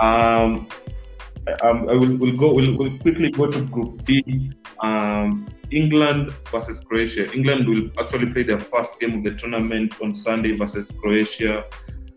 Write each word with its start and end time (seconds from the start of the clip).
Um, 0.00 0.68
um, 1.62 1.88
I 1.88 1.92
will 1.92 2.16
we'll 2.16 2.36
go. 2.36 2.52
We'll, 2.52 2.76
we'll 2.76 2.98
quickly 2.98 3.30
go 3.30 3.50
to 3.50 3.62
Group 3.66 4.04
D. 4.04 4.52
Um, 4.80 5.46
England 5.70 6.32
versus 6.50 6.80
Croatia. 6.80 7.32
England 7.32 7.68
will 7.68 7.90
actually 7.98 8.32
play 8.32 8.42
their 8.42 8.60
first 8.60 8.98
game 9.00 9.18
of 9.18 9.24
the 9.24 9.38
tournament 9.40 9.92
on 10.02 10.14
Sunday 10.14 10.52
versus 10.56 10.88
Croatia. 11.00 11.64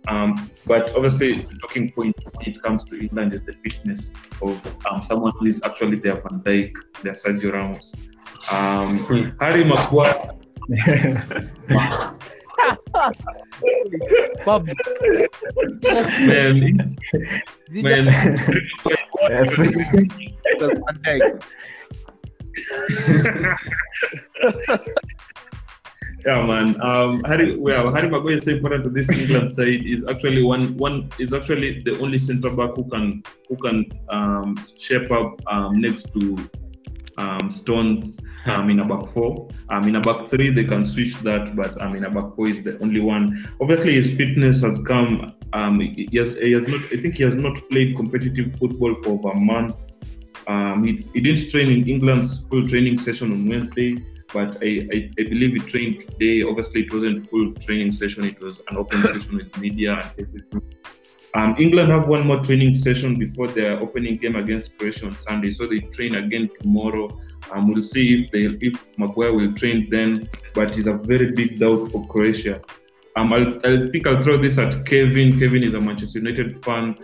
Um, 0.08 0.50
but 0.66 0.96
obviously, 0.96 1.42
the 1.42 1.56
talking 1.60 1.92
point 1.92 2.16
when 2.34 2.56
it 2.56 2.62
comes 2.64 2.84
to 2.86 3.00
England 3.00 3.34
is 3.34 3.44
the 3.44 3.54
fitness 3.54 4.12
of 4.42 4.86
um, 4.88 5.04
someone 5.04 5.34
who 5.40 5.46
is 5.48 5.60
actually 5.64 5.98
their 5.98 6.16
Van 6.16 6.42
Dijk, 6.42 6.74
their 7.04 7.14
Sergio 7.14 7.54
Ramos. 7.54 7.94
Um, 8.52 9.00
Harry 9.40 9.64
Maguire. 9.64 10.32
Pablo, 14.46 14.74
Man, 16.20 16.98
man. 17.72 18.10
Yeah, 26.26 26.46
man. 26.46 26.82
Um, 26.82 27.24
Harry, 27.24 27.56
well, 27.56 27.94
Harry 27.94 28.10
Maguire 28.10 28.38
is 28.38 28.48
important 28.48 28.84
to 28.84 28.90
this 28.90 29.08
England 29.10 29.56
side. 29.56 29.86
Is 29.86 30.04
actually 30.10 30.44
one, 30.44 30.76
one 30.76 31.10
is 31.18 31.34
actually 31.34 31.80
the 31.82 31.98
only 32.00 32.20
centre 32.20 32.50
back 32.50 32.76
who 32.76 32.90
can 32.90 33.24
who 33.48 33.56
can 33.56 33.86
um, 34.10 34.60
shape 34.78 35.10
up 35.12 35.40
um, 35.48 35.80
next 35.80 36.12
to 36.14 36.38
um, 37.20 37.52
Stones 37.52 38.18
um, 38.46 38.70
in 38.70 38.80
a 38.80 38.86
back 38.86 39.14
four. 39.14 39.50
Um, 39.70 39.88
in 39.88 39.96
a 39.96 40.02
back 40.02 40.30
three, 40.30 40.50
they 40.50 40.64
can 40.64 40.88
switch 40.88 41.16
that, 41.18 41.56
but 41.56 41.80
um, 41.82 41.96
in 41.96 42.06
a 42.06 42.10
back 42.10 42.36
four 42.36 42.48
is 42.48 42.64
the 42.64 42.80
only 42.80 43.02
one. 43.02 43.48
Obviously, 43.62 44.02
his 44.02 44.18
fitness 44.18 44.62
has 44.62 44.80
come. 44.88 45.34
Um, 45.54 45.80
he 45.80 46.10
has, 46.14 46.32
he 46.38 46.52
has 46.54 46.68
not. 46.68 46.82
I 46.86 46.98
think 47.02 47.16
he 47.16 47.24
has 47.24 47.36
not 47.36 47.58
played 47.70 47.96
competitive 47.96 48.56
football 48.60 48.96
for 49.04 49.10
over 49.10 49.32
a 49.32 49.40
month. 49.40 49.76
Um, 50.48 50.84
he, 50.84 51.06
he 51.14 51.22
didn't 51.22 51.52
train 51.52 51.70
in 51.70 51.88
England's 51.88 52.40
full 52.50 52.68
training 52.68 53.00
session 53.00 53.32
on 53.32 53.48
Wednesday, 53.48 53.98
but 54.34 54.58
I, 54.64 54.88
I, 54.94 55.12
I 55.20 55.24
believe 55.24 55.54
he 55.54 55.60
trained 55.60 56.02
today. 56.02 56.44
Obviously, 56.44 56.82
it 56.84 56.94
wasn't 56.94 57.30
full 57.30 57.54
training 57.66 57.94
session; 57.94 58.24
it 58.24 58.40
was 58.42 58.58
an 58.70 58.78
open 58.78 59.04
session 59.04 59.36
with 59.36 59.58
media 59.58 59.94
and 60.18 60.28
everything. 60.28 60.62
Um, 61.36 61.56
England 61.60 61.90
have 61.90 62.08
one 62.08 62.26
more 62.26 62.44
training 62.44 62.80
session 62.80 63.20
before 63.20 63.48
their 63.48 63.80
opening 63.80 64.18
game 64.18 64.36
against 64.36 64.78
Croatia 64.78 65.06
on 65.08 65.18
Sunday, 65.28 65.54
so 65.54 65.68
they 65.68 65.80
train 65.80 66.16
again 66.16 66.50
tomorrow. 66.60 67.20
Um, 67.52 67.72
we'll 67.72 67.84
see 67.84 68.24
if 68.24 68.32
they 68.32 68.46
if 68.66 68.84
Maguire 68.98 69.34
will 69.34 69.54
train 69.54 69.90
then, 69.90 70.30
but 70.54 70.78
it's 70.78 70.88
a 70.88 70.94
very 70.94 71.32
big 71.34 71.60
doubt 71.60 71.92
for 71.92 72.06
Croatia. 72.08 72.62
Um, 73.16 73.34
I'll, 73.34 73.58
I 73.66 73.90
think 73.92 74.08
I'll 74.08 74.24
throw 74.24 74.38
this 74.38 74.58
at 74.58 74.86
Kevin. 74.86 75.40
Kevin 75.40 75.64
is 75.64 75.74
a 75.74 75.82
Manchester 75.82 76.20
United 76.20 76.64
fan. 76.64 76.96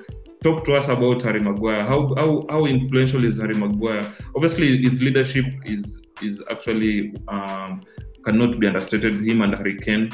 Talk 0.44 0.66
to 0.66 0.76
us 0.76 0.88
about 0.88 1.24
Harry 1.24 1.40
Maguire. 1.40 1.84
How, 1.84 2.14
how, 2.16 2.46
how 2.50 2.66
influential 2.66 3.26
is 3.26 3.38
Harry 3.38 3.56
Maguire? 3.56 4.12
Obviously, 4.36 4.78
his 4.78 5.02
leadership 5.02 5.46
is 5.66 5.84
is 6.22 6.40
actually 6.50 7.14
um, 7.28 7.82
cannot 8.24 8.60
be 8.60 8.68
understated. 8.68 9.22
Him 9.22 9.42
and 9.42 9.54
Harry 9.56 9.78
Kane. 9.78 10.12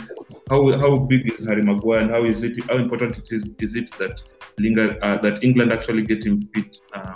How 0.52 0.60
how 0.78 0.98
big 1.08 1.40
is 1.40 1.46
Harry 1.48 1.64
Maguire 1.64 2.02
and 2.02 2.12
how 2.12 2.26
is 2.26 2.44
it? 2.44 2.62
How 2.70 2.76
important 2.78 3.18
it 3.20 3.28
is 3.32 3.44
is 3.60 3.74
it 3.74 3.90
that 4.00 4.22
Lingard, 4.60 4.98
uh, 5.02 5.16
that 5.22 5.42
England 5.46 5.72
actually 5.72 6.06
get 6.06 6.26
him 6.26 6.42
fit 6.54 6.78
um, 6.94 7.16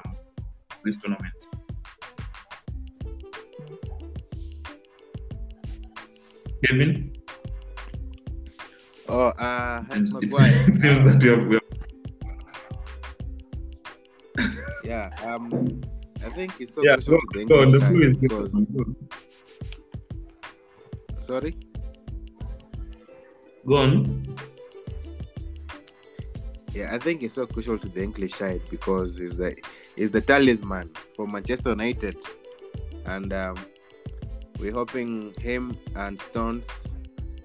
this 0.86 0.96
tournament? 1.02 1.34
Kevin, 6.64 7.12
Oh, 9.10 9.28
uh, 9.28 9.84
Harry 9.84 10.06
it 10.06 10.14
Maguire. 10.14 10.66
seems 10.80 11.04
that 11.04 11.22
you 11.22 11.36
have. 11.36 11.62
yeah, 14.86 15.10
um, 15.26 15.52
I 16.24 16.30
think 16.30 16.54
it's 16.62 16.74
so 16.74 16.82
Yeah, 16.86 16.96
go, 17.04 17.18
to 17.20 17.80
the 17.80 18.46
go 21.28 21.66
Go 23.66 23.78
on. 23.78 24.26
yeah, 26.76 26.94
I 26.94 27.00
think 27.00 27.24
it's 27.24 27.36
so 27.36 27.48
crucial 27.48 27.80
to 27.80 27.88
the 27.88 28.04
English 28.04 28.34
side 28.34 28.62
because 28.70 29.18
it's 29.18 29.38
the 29.38 29.56
it's 29.96 30.12
the 30.12 30.22
talisman 30.22 30.92
for 31.16 31.26
Manchester 31.26 31.70
United, 31.70 32.18
and 33.06 33.32
um, 33.32 33.56
we're 34.60 34.74
hoping 34.74 35.34
him 35.40 35.78
and 35.96 36.20
Stones, 36.20 36.68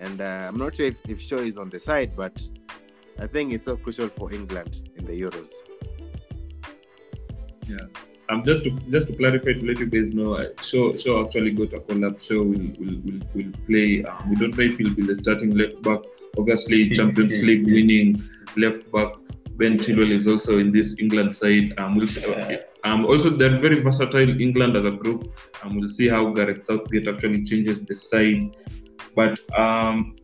and 0.01 0.21
uh, 0.21 0.47
I'm 0.49 0.57
not 0.57 0.75
sure 0.75 0.87
if, 0.87 0.97
if 1.09 1.23
Shaw 1.23 1.37
is 1.37 1.57
on 1.57 1.71
the 1.71 1.79
side, 1.79 2.17
but 2.17 2.43
I 3.21 3.27
think 3.29 3.53
it's 3.53 3.65
so 3.65 3.77
crucial 3.77 4.09
for 4.09 4.33
England 4.33 4.91
in 4.97 5.05
the 5.05 5.13
Euros. 5.13 5.51
Yeah. 7.67 7.79
Um, 8.31 8.45
just 8.45 8.65
to 8.65 8.71
just 8.91 9.09
to 9.09 9.17
clarify 9.17 9.53
to 9.53 9.65
let 9.65 9.79
you 9.79 9.91
guys 9.91 10.13
know, 10.13 10.35
uh, 10.35 10.47
Shaw 10.63 10.97
Shaw 10.97 11.25
actually 11.25 11.53
got 11.53 11.73
a 11.73 11.81
call 11.81 12.05
up. 12.05 12.21
Shaw 12.21 12.43
will 12.43 12.67
will, 12.79 12.99
will, 13.05 13.21
will 13.35 13.53
play. 13.67 14.05
Um, 14.05 14.31
we 14.31 14.37
don't 14.37 14.57
know 14.57 14.65
if 14.65 14.77
he'll 14.77 14.95
be 14.95 15.03
the 15.03 15.17
starting 15.17 15.57
left 15.57 15.83
back 15.83 16.01
obviously 16.41 16.97
Champions 16.97 17.43
League 17.43 17.67
winning 17.67 18.23
left 18.57 18.91
back 18.93 19.11
Ben 19.61 19.79
Chilwell 19.79 20.11
is 20.11 20.27
also 20.27 20.59
in 20.59 20.73
this 20.73 20.97
England 20.99 21.37
side. 21.37 21.79
Um, 21.79 21.95
we'll 21.95 22.09
see, 22.09 22.23
yeah. 22.23 22.63
um, 22.85 23.05
also, 23.05 23.29
they're 23.29 23.59
very 23.67 23.81
versatile 23.81 24.41
England 24.41 24.75
as 24.75 24.87
a 24.87 24.91
group. 24.91 25.39
Um, 25.63 25.79
we'll 25.79 25.91
see 25.91 26.09
how 26.09 26.33
Gareth 26.33 26.65
Southgate 26.65 27.07
actually 27.07 27.45
changes 27.45 27.85
the 27.85 27.95
side. 27.95 28.57
But 29.15 29.39
um, 29.59 30.17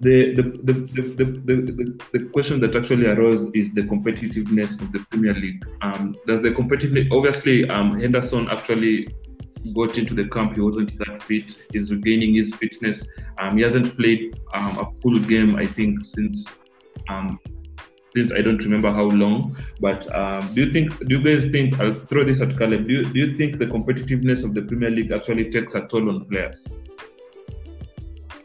the, 0.00 0.34
the, 0.34 0.42
the, 0.42 0.72
the, 0.72 1.02
the, 1.02 1.54
the, 1.78 2.00
the, 2.12 2.30
question 2.30 2.58
that 2.60 2.74
actually 2.74 3.06
arose 3.06 3.54
is 3.54 3.72
the 3.74 3.82
competitiveness 3.82 4.80
of 4.82 4.90
the 4.90 4.98
Premier 5.10 5.34
League. 5.34 5.64
Um, 5.82 6.16
does 6.26 6.42
the 6.42 6.50
competitiveness, 6.50 7.12
obviously, 7.12 7.70
um, 7.70 8.00
Henderson 8.00 8.48
actually 8.50 9.08
got 9.74 9.98
into 9.98 10.14
the 10.14 10.28
camp, 10.28 10.54
he 10.54 10.60
wasn't 10.60 10.98
that 10.98 11.22
fit, 11.22 11.44
he's 11.72 11.90
regaining 11.90 12.34
his 12.34 12.54
fitness. 12.54 13.02
Um, 13.38 13.56
he 13.56 13.62
hasn't 13.62 13.96
played 13.96 14.38
um, 14.54 14.78
a 14.78 14.90
full 15.00 15.18
game, 15.20 15.56
I 15.56 15.66
think, 15.66 15.98
since 16.14 16.46
um, 17.08 17.38
since 18.14 18.32
I 18.32 18.40
don't 18.40 18.58
remember 18.58 18.90
how 18.90 19.04
long. 19.04 19.56
But 19.80 20.12
um, 20.14 20.52
do 20.54 20.64
you 20.64 20.72
think 20.72 20.98
do 21.06 21.18
you 21.18 21.22
guys 21.22 21.50
think 21.50 21.78
I'll 21.80 21.94
throw 21.94 22.24
this 22.24 22.40
at 22.40 22.56
Caleb, 22.58 22.86
do 22.86 22.92
you, 22.94 23.04
do 23.04 23.18
you 23.18 23.36
think 23.36 23.58
the 23.58 23.66
competitiveness 23.66 24.42
of 24.44 24.54
the 24.54 24.62
Premier 24.62 24.90
League 24.90 25.12
actually 25.12 25.50
takes 25.50 25.74
a 25.74 25.86
toll 25.88 26.08
on 26.08 26.24
players? 26.26 26.64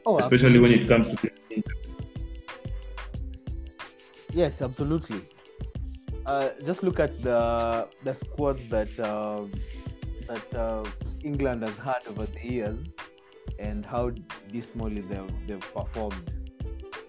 Oh, 0.06 0.18
Especially 0.20 0.60
when 0.60 0.72
it 0.72 0.88
comes 0.88 1.08
to 1.22 1.32
Yes, 4.34 4.62
absolutely. 4.62 5.22
Uh, 6.26 6.50
just 6.66 6.84
look 6.84 7.00
at 7.00 7.22
the 7.22 7.88
the 8.04 8.14
squad 8.14 8.58
that 8.70 8.92
um, 9.00 9.52
that 10.32 10.56
uh, 10.56 10.84
England 11.24 11.64
has 11.64 11.78
had 11.78 12.02
over 12.08 12.26
the 12.26 12.44
years 12.56 12.80
and 13.60 13.86
how 13.86 14.12
dismally 14.52 15.02
they've, 15.02 15.48
they've 15.48 15.74
performed. 15.74 16.32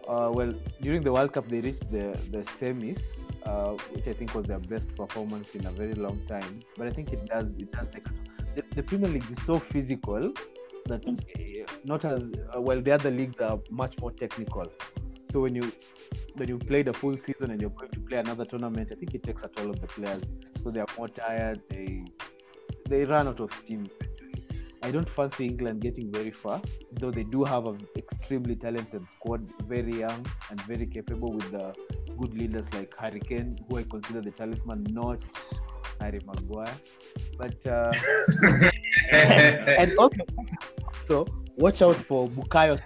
Uh, 0.09 0.31
well, 0.33 0.53
during 0.81 1.03
the 1.03 1.13
World 1.13 1.33
Cup, 1.33 1.49
they 1.49 1.61
reached 1.61 1.89
the 1.91 2.07
the 2.35 2.43
semis, 2.59 3.01
uh, 3.45 3.73
which 3.93 4.07
I 4.13 4.15
think 4.19 4.35
was 4.35 4.47
their 4.47 4.59
best 4.59 4.89
performance 4.97 5.55
in 5.55 5.65
a 5.67 5.71
very 5.71 5.95
long 5.95 6.19
time. 6.27 6.61
But 6.77 6.89
I 6.89 6.91
think 6.91 7.13
it 7.13 7.25
does 7.27 7.47
it 7.59 7.71
does 7.71 7.89
take 7.93 8.09
the, 8.57 8.65
the 8.75 8.83
Premier 8.83 9.09
League 9.09 9.31
is 9.35 9.45
so 9.47 9.59
physical 9.75 10.33
that 10.87 11.07
uh, 11.09 11.73
not 11.85 12.05
as 12.05 12.25
uh, 12.55 12.61
well. 12.61 12.81
The 12.81 12.93
other 12.99 13.13
leagues 13.13 13.41
are 13.41 13.59
much 13.71 13.97
more 14.01 14.11
technical. 14.11 14.67
So 15.33 15.41
when 15.41 15.55
you 15.55 15.71
when 16.35 16.49
you 16.49 16.59
played 16.59 16.89
a 16.89 16.93
full 16.93 17.17
season 17.17 17.53
and 17.53 17.61
you're 17.61 17.71
going 17.71 17.91
to 17.91 18.01
play 18.01 18.19
another 18.19 18.45
tournament, 18.45 18.91
I 18.91 18.97
think 18.97 19.15
it 19.15 19.23
takes 19.23 19.43
a 19.45 19.49
toll 19.49 19.71
on 19.71 19.79
the 19.81 19.87
players. 19.87 20.23
So 20.63 20.71
they 20.71 20.81
are 20.81 20.93
more 20.99 21.09
tired. 21.09 21.63
They 21.71 22.05
they 22.93 23.05
run 23.05 23.27
out 23.27 23.41
of 23.41 23.51
steam. 23.55 23.89
I 24.83 24.91
don't 24.91 25.09
fancy 25.17 25.47
England 25.47 25.81
getting 25.81 26.13
very 26.13 26.31
far, 26.31 26.61
though 27.01 27.11
they 27.11 27.23
do 27.35 27.43
have 27.43 27.67
an 27.67 27.79
extremely 27.97 28.55
talented 28.55 29.05
squad, 29.15 29.49
very 29.67 30.01
young 30.01 30.27
and 30.51 30.61
very 30.73 30.87
capable 30.87 31.33
with 31.33 31.51
the 31.53 31.73
good 32.19 32.35
leaders 32.35 32.67
like 32.75 32.93
Harry 32.99 33.21
Kane, 33.21 33.57
who 33.67 33.79
I 33.79 33.85
consider 33.85 34.21
the 34.21 34.33
talisman, 34.33 34.85
not 34.91 35.23
Harry 36.01 36.21
Maguire. 36.27 36.75
But 37.39 37.67
uh, 37.67 37.93
and 39.13 39.97
also, 39.97 40.25
so 41.09 41.27
watch 41.57 41.81
out 41.81 41.97
for 41.97 42.29
Bukayo. 42.29 42.79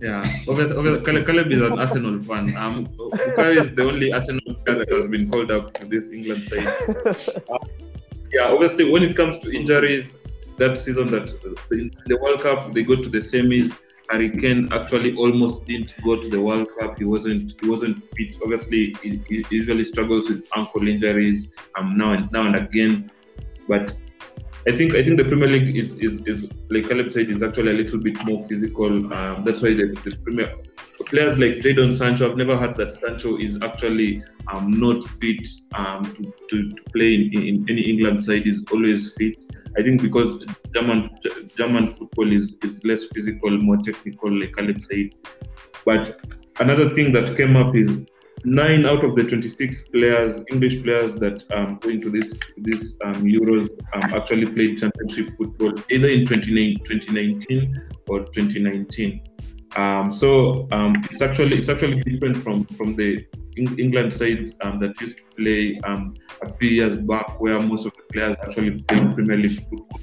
Yeah, 0.00 0.24
obviously, 0.48 1.24
Caleb 1.26 1.52
is 1.52 1.60
an 1.60 1.78
Arsenal 1.78 2.18
fan. 2.20 2.56
Um, 2.56 2.86
Bukayo 2.86 3.66
is 3.66 3.74
the 3.74 3.82
only 3.82 4.12
Arsenal 4.14 4.39
that 4.66 4.88
has 4.90 5.10
been 5.10 5.30
called 5.30 5.50
up 5.50 5.72
to 5.74 5.86
this 5.86 6.12
England 6.12 6.42
side. 6.44 6.68
Uh, 7.50 7.58
yeah, 8.32 8.44
obviously, 8.44 8.90
when 8.90 9.02
it 9.02 9.16
comes 9.16 9.38
to 9.40 9.54
injuries, 9.54 10.12
that 10.58 10.78
season 10.78 11.10
that 11.10 11.28
the 12.06 12.16
World 12.16 12.40
Cup 12.42 12.72
they 12.72 12.84
go 12.84 12.96
to 12.96 13.08
the 13.08 13.18
semis. 13.18 13.72
Harry 14.10 14.28
Kane 14.28 14.72
actually 14.72 15.14
almost 15.14 15.66
didn't 15.66 15.94
go 16.02 16.20
to 16.20 16.28
the 16.28 16.40
World 16.40 16.66
Cup. 16.76 16.98
He 16.98 17.04
wasn't 17.04 17.54
he 17.60 17.68
wasn't 17.68 18.02
fit. 18.16 18.34
Obviously, 18.42 18.96
he, 19.02 19.22
he 19.28 19.44
usually 19.50 19.84
struggles 19.84 20.28
with 20.28 20.48
ankle 20.56 20.86
injuries. 20.88 21.46
Um, 21.76 21.96
now 21.96 22.12
and 22.14 22.30
now 22.32 22.46
and 22.46 22.56
again, 22.56 23.10
but 23.68 23.94
I 24.66 24.72
think 24.72 24.94
I 24.94 25.04
think 25.04 25.16
the 25.16 25.24
Premier 25.24 25.48
League 25.48 25.76
is, 25.76 25.94
is, 25.94 26.20
is 26.26 26.50
like 26.70 26.88
Caleb 26.88 27.12
said 27.12 27.30
is 27.30 27.42
actually 27.42 27.70
a 27.70 27.74
little 27.74 28.02
bit 28.02 28.22
more 28.24 28.46
physical. 28.48 29.12
Um, 29.12 29.44
that's 29.44 29.62
why 29.62 29.74
the, 29.74 29.86
the 30.04 30.18
Premier 30.24 30.54
players 31.10 31.38
like 31.38 31.56
Jadon 31.62 31.96
Sancho. 31.96 32.30
I've 32.30 32.36
never 32.36 32.56
heard 32.56 32.76
that 32.76 32.94
Sancho 32.94 33.36
is 33.36 33.58
actually 33.62 34.22
um, 34.52 34.78
not 34.80 35.06
fit 35.20 35.46
um, 35.74 36.04
to, 36.14 36.32
to, 36.50 36.70
to 36.70 36.82
play 36.92 37.14
in, 37.14 37.32
in 37.32 37.66
any 37.68 37.82
England 37.82 38.24
side. 38.24 38.46
Is 38.46 38.64
always 38.72 39.12
fit. 39.18 39.36
I 39.76 39.82
think 39.82 40.02
because 40.02 40.44
German 40.74 41.10
German 41.56 41.94
football 41.94 42.32
is, 42.32 42.52
is 42.62 42.82
less 42.84 43.04
physical, 43.14 43.50
more 43.50 43.78
technical, 43.78 44.32
like 44.32 44.54
Caleb 44.56 44.80
said. 44.90 45.10
But 45.84 46.20
another 46.58 46.90
thing 46.90 47.12
that 47.12 47.36
came 47.36 47.56
up 47.56 47.74
is 47.74 48.06
nine 48.44 48.86
out 48.86 49.04
of 49.04 49.14
the 49.14 49.24
26 49.24 49.88
players, 49.88 50.44
English 50.50 50.82
players 50.82 51.18
that 51.20 51.44
um, 51.52 51.78
go 51.78 51.90
into 51.90 52.10
this 52.10 52.32
this 52.56 52.94
um, 53.04 53.24
Euros 53.24 53.68
um, 53.94 54.14
actually 54.14 54.46
played 54.46 54.78
championship 54.78 55.28
football 55.36 55.74
either 55.90 56.08
in 56.08 56.26
2019 56.26 57.88
or 58.08 58.20
2019. 58.32 59.22
Um, 59.76 60.14
so 60.14 60.66
um, 60.72 60.96
it's 61.10 61.22
actually 61.22 61.58
it's 61.58 61.68
actually 61.68 62.02
different 62.02 62.38
from 62.38 62.64
from 62.64 62.96
the 62.96 63.26
England 63.56 64.14
sides 64.14 64.56
um, 64.62 64.78
that 64.78 65.00
used 65.00 65.18
to 65.18 65.24
play 65.36 65.80
um, 65.84 66.16
a 66.42 66.52
few 66.54 66.70
years 66.70 66.98
back, 67.04 67.40
where 67.40 67.60
most 67.60 67.86
of 67.86 67.92
the 67.92 68.02
players 68.12 68.36
actually 68.42 68.82
played 68.82 69.14
Premier 69.14 69.36
League 69.36 69.68
football. 69.68 70.00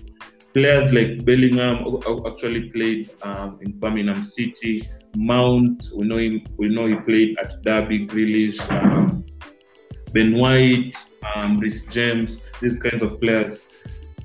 Players 0.53 0.91
like 0.93 1.25
Bellingham 1.25 2.01
actually 2.25 2.69
played 2.69 3.09
um, 3.23 3.59
in 3.61 3.77
Birmingham 3.79 4.25
City. 4.25 4.89
Mount, 5.15 5.83
we 5.95 6.07
know 6.07 6.17
him. 6.17 6.45
We 6.57 6.69
know 6.69 6.87
he 6.87 6.95
played 6.95 7.37
at 7.39 7.61
Derby, 7.63 8.07
Grealish, 8.07 8.59
um, 8.71 9.25
Ben 10.13 10.35
White, 10.35 10.95
Reece 11.57 11.85
James. 11.87 12.39
These 12.61 12.79
kinds 12.79 13.03
of 13.03 13.19
players. 13.19 13.59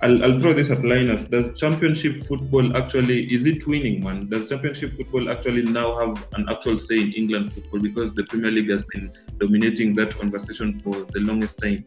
I'll, 0.02 0.24
I'll 0.24 0.40
throw 0.40 0.52
this 0.52 0.70
at 0.70 0.84
Linus. 0.84 1.28
Does 1.28 1.56
championship 1.56 2.24
football 2.26 2.76
actually 2.76 3.32
is 3.32 3.46
it 3.46 3.64
winning, 3.68 4.02
man? 4.02 4.28
Does 4.28 4.48
championship 4.48 4.96
football 4.96 5.30
actually 5.30 5.62
now 5.62 5.96
have 5.96 6.26
an 6.34 6.48
actual 6.48 6.80
say 6.80 6.98
in 6.98 7.12
England 7.12 7.52
football 7.52 7.78
because 7.78 8.12
the 8.14 8.24
Premier 8.24 8.50
League 8.50 8.70
has 8.70 8.84
been 8.86 9.12
dominating 9.38 9.94
that 9.94 10.18
conversation 10.18 10.80
for 10.80 11.04
the 11.12 11.20
longest 11.20 11.60
time? 11.62 11.84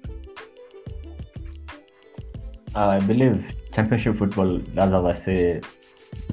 I 2.74 3.00
believe 3.02 3.54
championship 3.74 4.16
football 4.16 4.60
does 4.60 4.92
have 4.92 5.06
a 5.06 5.16
say 5.16 5.62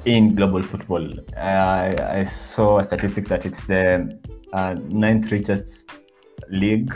in 0.05 0.35
global 0.35 0.63
football. 0.63 1.05
I, 1.35 1.93
I 2.19 2.23
saw 2.23 2.79
a 2.79 2.83
statistic 2.85 3.27
that 3.27 3.45
it's 3.45 3.61
the 3.65 4.17
uh, 4.53 4.75
ninth 4.87 5.33
richest 5.33 5.89
league, 6.49 6.93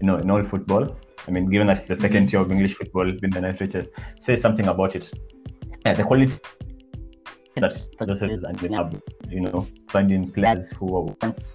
you 0.00 0.06
know, 0.06 0.16
in 0.16 0.30
all 0.30 0.42
football. 0.42 0.88
I 1.26 1.30
mean, 1.30 1.48
given 1.48 1.66
that 1.66 1.78
it's 1.78 1.88
the 1.88 1.96
second 1.96 2.28
tier 2.28 2.40
of 2.40 2.50
English 2.50 2.74
football, 2.74 3.04
being 3.04 3.30
the 3.30 3.40
ninth 3.40 3.60
richest, 3.60 3.92
says 4.20 4.40
something 4.40 4.68
about 4.68 4.96
it. 4.96 5.10
Yeah, 5.84 5.94
the 5.94 6.04
quality 6.04 6.36
that 7.56 7.74
possesses 7.98 8.42
and 8.42 8.58
then 8.58 8.72
have, 8.72 9.00
you 9.28 9.40
know, 9.40 9.66
finding 9.88 10.30
players 10.30 10.72
who 10.72 10.96
are 10.96 11.14
once, 11.22 11.54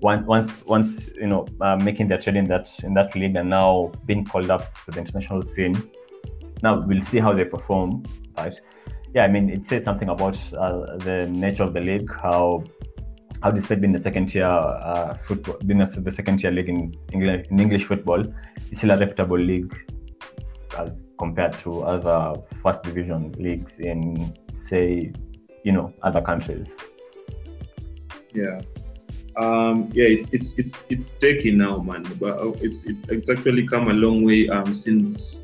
once, 0.00 0.26
once, 0.26 0.64
once 0.66 1.08
you 1.16 1.26
know, 1.26 1.46
uh, 1.60 1.76
making 1.76 2.08
their 2.08 2.18
trade 2.18 2.36
in 2.36 2.46
that 2.46 2.68
in 2.82 2.94
that 2.94 3.14
league 3.14 3.36
and 3.36 3.50
now 3.50 3.92
being 4.06 4.24
called 4.24 4.50
up 4.50 4.74
to 4.84 4.90
the 4.90 5.00
international 5.00 5.42
scene. 5.42 5.90
Now 6.62 6.84
we'll 6.86 7.02
see 7.02 7.18
how 7.18 7.32
they 7.32 7.44
perform, 7.44 8.04
but 8.34 8.60
yeah, 9.14 9.24
I 9.24 9.28
mean, 9.28 9.48
it 9.50 9.64
says 9.64 9.84
something 9.84 10.08
about 10.08 10.38
uh, 10.54 10.96
the 10.98 11.26
nature 11.30 11.62
of 11.62 11.72
the 11.72 11.80
league, 11.80 12.10
how 12.12 12.64
how 13.42 13.50
despite 13.50 13.80
being 13.80 13.92
the 13.92 13.98
second 13.98 14.26
tier 14.26 14.44
uh, 14.44 15.14
football, 15.14 15.56
being 15.66 15.78
the 15.78 16.10
second 16.10 16.38
tier 16.38 16.50
league 16.50 16.68
in 16.68 16.94
English, 17.12 17.46
in 17.50 17.60
English 17.60 17.84
football, 17.84 18.24
it's 18.70 18.78
still 18.78 18.90
a 18.90 18.98
reputable 18.98 19.38
league 19.38 19.74
as 20.78 21.12
compared 21.18 21.52
to 21.60 21.82
other 21.82 22.40
first 22.62 22.82
division 22.82 23.32
leagues 23.38 23.78
in, 23.78 24.36
say, 24.54 25.12
you 25.64 25.72
know, 25.72 25.92
other 26.02 26.20
countries. 26.20 26.70
Yeah. 28.34 28.60
Um, 29.36 29.90
yeah, 29.92 30.06
it's 30.06 30.32
it's 30.32 30.58
it's 30.58 30.72
it's 30.88 31.10
taking 31.10 31.58
now, 31.58 31.78
man. 31.82 32.06
But 32.18 32.38
uh, 32.38 32.52
it's 32.60 32.84
it's 32.84 33.08
it's 33.08 33.28
actually 33.28 33.66
come 33.66 33.88
a 33.88 33.92
long 33.92 34.24
way 34.24 34.48
um, 34.48 34.74
since 34.74 35.36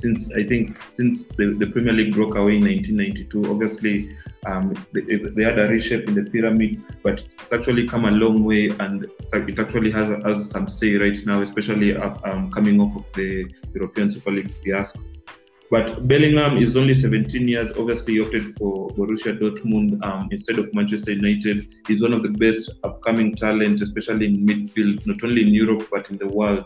since 0.00 0.30
I 0.32 0.44
think 0.44 0.78
since 0.96 1.24
the, 1.24 1.54
the 1.54 1.66
Premier 1.66 1.92
League 1.92 2.14
broke 2.14 2.36
away 2.36 2.56
in 2.56 2.64
1992. 2.64 3.50
Obviously, 3.50 4.16
um, 4.46 4.74
they, 4.92 5.00
they 5.00 5.42
had 5.42 5.58
a 5.58 5.68
reshape 5.68 6.06
in 6.06 6.14
the 6.14 6.30
pyramid, 6.30 6.82
but 7.02 7.20
it's 7.20 7.52
actually 7.52 7.88
come 7.88 8.04
a 8.04 8.10
long 8.10 8.44
way, 8.44 8.68
and 8.78 9.06
it 9.32 9.58
actually 9.58 9.90
has, 9.90 10.06
has 10.24 10.50
some 10.50 10.68
say 10.68 10.94
right 10.96 11.18
now, 11.26 11.42
especially 11.42 11.96
um, 11.96 12.50
coming 12.52 12.80
off 12.80 12.96
of 12.96 13.04
the 13.14 13.52
European 13.74 14.12
Super 14.12 14.30
League 14.30 14.50
fiasco. 14.62 15.00
But 15.70 16.08
Bellingham 16.08 16.56
is 16.56 16.78
only 16.78 16.94
17 16.94 17.46
years. 17.46 17.76
Obviously, 17.76 18.14
he 18.14 18.20
opted 18.22 18.56
for 18.56 18.88
Borussia 18.90 19.38
Dortmund 19.38 20.02
um, 20.02 20.28
instead 20.30 20.58
of 20.58 20.72
Manchester 20.72 21.12
United. 21.12 21.68
He's 21.86 22.00
one 22.00 22.14
of 22.14 22.22
the 22.22 22.30
best 22.30 22.70
upcoming 22.84 23.34
talents, 23.34 23.82
especially 23.82 24.26
in 24.26 24.46
midfield, 24.46 25.06
not 25.06 25.22
only 25.22 25.42
in 25.42 25.48
Europe 25.48 25.88
but 25.90 26.08
in 26.08 26.16
the 26.16 26.28
world. 26.28 26.64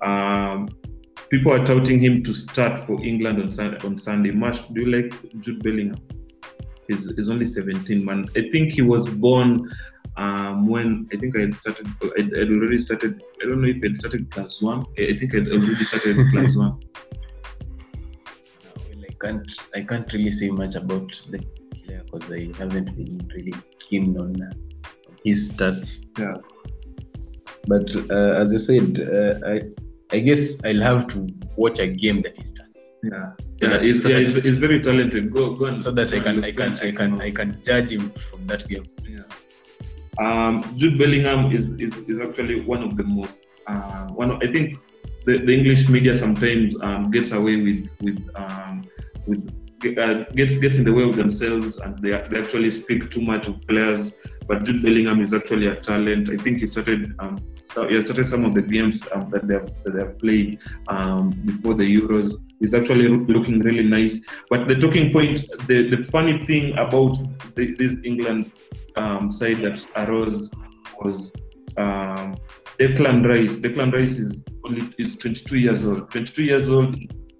Um, 0.00 0.70
people 1.32 1.50
are 1.50 1.66
touting 1.66 1.98
him 1.98 2.22
to 2.22 2.34
start 2.34 2.86
for 2.86 3.02
England 3.02 3.38
on, 3.58 3.76
on 3.86 3.98
Sunday. 3.98 4.30
Marsh, 4.30 4.60
do 4.72 4.82
you 4.82 4.90
like 4.96 5.40
Jude 5.40 5.62
Bellingham? 5.62 5.98
He's, 6.88 7.10
he's 7.16 7.30
only 7.30 7.46
17, 7.46 8.04
man. 8.04 8.28
I 8.36 8.50
think 8.50 8.74
he 8.74 8.82
was 8.82 9.08
born 9.08 9.72
um, 10.18 10.68
when 10.68 11.08
I 11.10 11.16
think 11.16 11.34
I 11.34 11.40
had 11.40 11.54
started. 11.54 11.88
I'd, 12.18 12.34
I'd 12.34 12.50
already 12.50 12.80
started. 12.80 13.22
I 13.40 13.46
don't 13.46 13.62
know 13.62 13.68
if 13.68 13.82
I'd 13.82 13.96
started 13.96 14.30
class 14.30 14.60
one. 14.60 14.84
I 14.98 15.16
think 15.18 15.34
I'd 15.34 15.48
already 15.48 15.84
started 15.84 16.16
class 16.32 16.54
one. 16.54 16.78
Well, 18.76 19.04
I 19.08 19.14
can't 19.18 19.52
I 19.74 19.80
can't 19.80 20.12
really 20.12 20.32
say 20.32 20.50
much 20.50 20.74
about 20.74 21.08
the 21.30 21.42
player 21.86 22.02
because 22.04 22.30
I 22.30 22.52
haven't 22.58 22.94
been 22.94 23.26
really 23.34 23.54
keen 23.78 24.18
on, 24.18 24.42
uh, 24.42 24.52
on 25.08 25.16
his 25.24 25.50
stats. 25.50 26.04
Yeah. 26.18 26.36
But 27.68 27.88
uh, 28.10 28.42
as 28.42 28.52
I 28.52 28.58
said, 28.58 29.00
uh, 29.00 29.48
I 29.48 29.81
I 30.12 30.18
guess 30.20 30.56
I'll 30.64 30.80
have 30.80 31.08
to 31.12 31.28
watch 31.56 31.78
a 31.78 31.86
game 31.86 32.22
that 32.22 32.38
is 32.38 32.50
done. 32.50 32.72
Yeah, 33.02 33.32
So 33.58 33.66
yeah, 33.66 33.88
it's, 33.88 34.02
so 34.02 34.08
yeah, 34.10 34.18
it's, 34.18 34.46
it's 34.46 34.58
very 34.58 34.80
talented. 34.80 35.32
Go, 35.32 35.54
go 35.54 35.64
and 35.66 35.82
so 35.82 35.90
that 35.90 36.12
I 36.12 36.18
go 36.18 36.30
and 36.30 36.42
can 36.42 36.44
I 36.44 36.52
can 36.52 36.72
I 36.78 36.92
can 36.92 37.20
I 37.20 37.30
can 37.30 37.62
judge 37.64 37.90
him 37.90 38.10
from 38.30 38.46
that 38.46 38.68
game. 38.68 38.86
Um, 40.18 40.62
Jude 40.76 40.98
Bellingham 40.98 41.50
is, 41.52 41.70
is, 41.80 41.96
is 42.06 42.20
actually 42.20 42.60
one 42.60 42.82
of 42.82 42.96
the 42.96 43.04
most 43.04 43.40
uh, 43.66 44.08
one. 44.08 44.30
Of, 44.30 44.42
I 44.42 44.52
think 44.52 44.78
the, 45.24 45.38
the 45.38 45.56
English 45.56 45.88
media 45.88 46.18
sometimes 46.18 46.74
um, 46.82 47.10
gets 47.10 47.32
away 47.32 47.56
with 47.62 47.88
with 48.00 48.30
um, 48.34 48.84
with 49.26 49.42
uh, 49.98 50.24
gets 50.34 50.58
gets 50.58 50.76
in 50.78 50.84
the 50.84 50.92
way 50.92 51.02
of 51.02 51.16
themselves, 51.16 51.78
and 51.78 51.98
they 52.02 52.10
they 52.28 52.40
actually 52.40 52.70
speak 52.70 53.10
too 53.10 53.22
much 53.22 53.46
of 53.46 53.60
players. 53.66 54.12
But 54.46 54.64
Jude 54.64 54.82
Bellingham 54.82 55.22
is 55.22 55.32
actually 55.32 55.68
a 55.68 55.76
talent. 55.76 56.28
I 56.28 56.36
think 56.36 56.58
he 56.58 56.66
started 56.66 57.14
um, 57.18 57.40
so 57.74 57.88
started 58.02 58.28
some 58.28 58.44
of 58.44 58.54
the 58.54 58.62
games 58.62 59.02
um, 59.14 59.30
that 59.30 59.46
they 59.48 59.54
have 59.54 59.82
that 59.84 59.92
they 59.92 60.00
have 60.00 60.18
played 60.18 60.58
um, 60.88 61.30
before 61.46 61.74
the 61.74 62.00
Euros. 62.00 62.36
is 62.60 62.74
actually 62.74 63.08
looking 63.08 63.60
really 63.60 63.82
nice. 63.82 64.20
But 64.50 64.68
the 64.68 64.76
talking 64.76 65.12
point, 65.12 65.46
the, 65.66 65.88
the 65.88 66.04
funny 66.10 66.44
thing 66.46 66.72
about 66.78 67.16
the, 67.56 67.74
this 67.74 67.94
England 68.04 68.52
um, 68.96 69.32
side 69.32 69.58
that 69.58 69.84
arose 69.96 70.50
was 71.00 71.32
um, 71.76 72.36
Declan 72.78 73.26
Rice. 73.26 73.58
Declan 73.58 73.92
Rice 73.92 74.18
is 74.18 74.32
only 74.64 74.92
is 74.98 75.16
22 75.16 75.58
years 75.58 75.86
old. 75.86 76.10
22 76.10 76.42
years 76.42 76.68
old. 76.68 76.94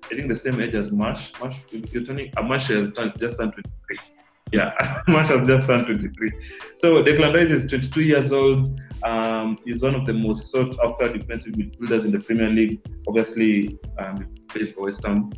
I 0.04 0.14
think 0.14 0.28
the 0.28 0.36
same 0.36 0.60
age 0.60 0.74
as 0.74 0.90
Marsh. 0.90 1.30
Marsh, 1.40 1.56
you're 1.70 2.04
turning. 2.04 2.32
Uh, 2.36 2.42
Marsh 2.42 2.68
has 2.68 2.90
just 3.18 3.38
turned 3.38 3.52
23. 3.52 4.11
Yeah, 4.52 5.02
Marsh 5.08 5.28
has 5.28 5.46
just 5.46 5.66
turned 5.66 5.86
23. 5.86 6.32
So 6.80 7.02
Declan 7.02 7.34
Rice 7.34 7.50
is 7.50 7.66
22 7.66 8.02
years 8.02 8.32
old. 8.32 8.78
Um, 9.02 9.58
he's 9.64 9.82
one 9.82 9.94
of 9.94 10.06
the 10.06 10.12
most 10.12 10.50
sought 10.50 10.76
after 10.84 11.12
defensive 11.12 11.54
midfielders 11.54 12.04
in 12.04 12.12
the 12.12 12.20
Premier 12.20 12.50
League. 12.50 12.80
Obviously, 13.08 13.78
um, 13.98 14.32
he 14.34 14.40
plays 14.48 14.74
for 14.74 14.82
West 14.82 15.04
Ham. 15.04 15.32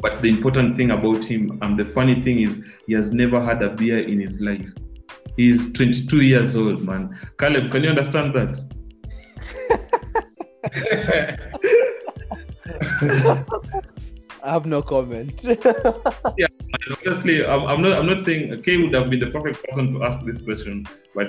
But 0.00 0.22
the 0.22 0.28
important 0.28 0.76
thing 0.76 0.92
about 0.92 1.24
him, 1.24 1.58
um, 1.62 1.76
the 1.76 1.84
funny 1.84 2.14
thing 2.22 2.40
is, 2.40 2.64
he 2.86 2.94
has 2.94 3.12
never 3.12 3.42
had 3.42 3.62
a 3.62 3.70
beer 3.70 3.98
in 3.98 4.20
his 4.20 4.40
life. 4.40 4.70
He's 5.36 5.72
22 5.72 6.22
years 6.22 6.56
old, 6.56 6.82
man. 6.84 7.18
Caleb, 7.38 7.72
can 7.72 7.82
you 7.82 7.90
understand 7.90 8.32
that? 8.34 8.60
I 14.44 14.52
have 14.52 14.66
no 14.66 14.82
comment. 14.82 15.44
And 16.86 16.96
honestly, 17.06 17.46
I'm, 17.46 17.62
I'm 17.64 17.80
not. 17.82 17.92
I'm 17.92 18.06
not 18.06 18.24
saying 18.24 18.62
Kay 18.62 18.76
would 18.76 18.92
have 18.92 19.08
been 19.08 19.20
the 19.20 19.30
perfect 19.30 19.64
person 19.64 19.94
to 19.94 20.04
ask 20.04 20.24
this 20.26 20.42
question, 20.42 20.86
but. 21.14 21.28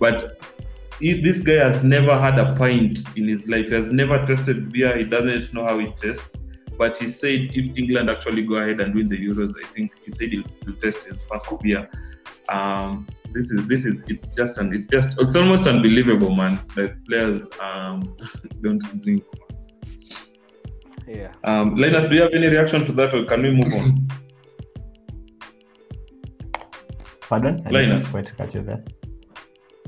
But 0.00 0.40
he, 1.00 1.20
this 1.20 1.42
guy 1.42 1.68
has 1.68 1.82
never 1.82 2.18
had 2.18 2.38
a 2.38 2.54
pint 2.56 3.00
in 3.16 3.28
his 3.28 3.46
life. 3.48 3.66
He 3.66 3.74
has 3.74 3.88
never 3.88 4.24
tasted 4.26 4.72
beer. 4.72 4.96
He 4.96 5.04
doesn't 5.04 5.52
know 5.52 5.64
how 5.64 5.78
it 5.78 5.96
tastes. 5.96 6.24
But 6.76 6.96
he 6.96 7.10
said 7.10 7.50
if 7.52 7.76
England 7.76 8.08
actually 8.08 8.42
go 8.42 8.56
ahead 8.56 8.80
and 8.80 8.94
win 8.94 9.08
the 9.08 9.16
Euros, 9.18 9.54
I 9.62 9.66
think 9.66 9.92
he 10.04 10.12
said 10.12 10.30
he'll, 10.30 10.44
he'll 10.64 10.76
test 10.76 11.06
his 11.06 11.18
first 11.28 11.62
beer. 11.62 11.90
Um, 12.48 13.06
this 13.32 13.50
is 13.50 13.66
this 13.66 13.84
is 13.84 14.02
it's 14.08 14.26
just 14.36 14.58
and 14.58 14.72
it's 14.72 14.86
just 14.86 15.18
it's 15.18 15.36
almost 15.36 15.68
unbelievable, 15.68 16.34
man. 16.34 16.58
That 16.76 17.04
players 17.04 17.42
um, 17.60 18.16
don't 18.62 19.02
drink. 19.02 19.24
Yeah. 21.08 21.32
Um, 21.44 21.76
Linus, 21.76 22.06
do 22.08 22.14
you 22.14 22.22
have 22.22 22.32
any 22.32 22.46
reaction 22.48 22.84
to 22.86 22.92
that, 22.92 23.14
or 23.14 23.24
can 23.24 23.42
we 23.42 23.50
move 23.50 23.72
on? 23.74 23.98
Pardon? 27.28 27.62
I 27.66 27.70
Linus. 27.70 28.02
didn't 28.02 28.10
quite 28.12 28.36
catch 28.36 28.54
you 28.54 28.62
there. 28.62 28.82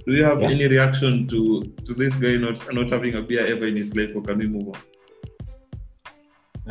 Do 0.07 0.13
you 0.15 0.25
have 0.25 0.41
Yeah. 0.41 0.51
any 0.51 0.67
reaction 0.67 1.27
to 1.29 1.41
to 1.87 1.95
this 1.95 2.15
guy 2.15 2.37
not 2.37 2.57
not 2.75 2.89
having 2.91 3.15
a 3.17 3.23
beer 3.23 3.47
ever 3.47 3.67
in 3.67 3.77
his 3.77 3.95
life, 3.95 4.15
or 4.17 4.23
can 4.23 4.39
we 4.39 4.47
move 4.49 4.69
on? 4.69 4.81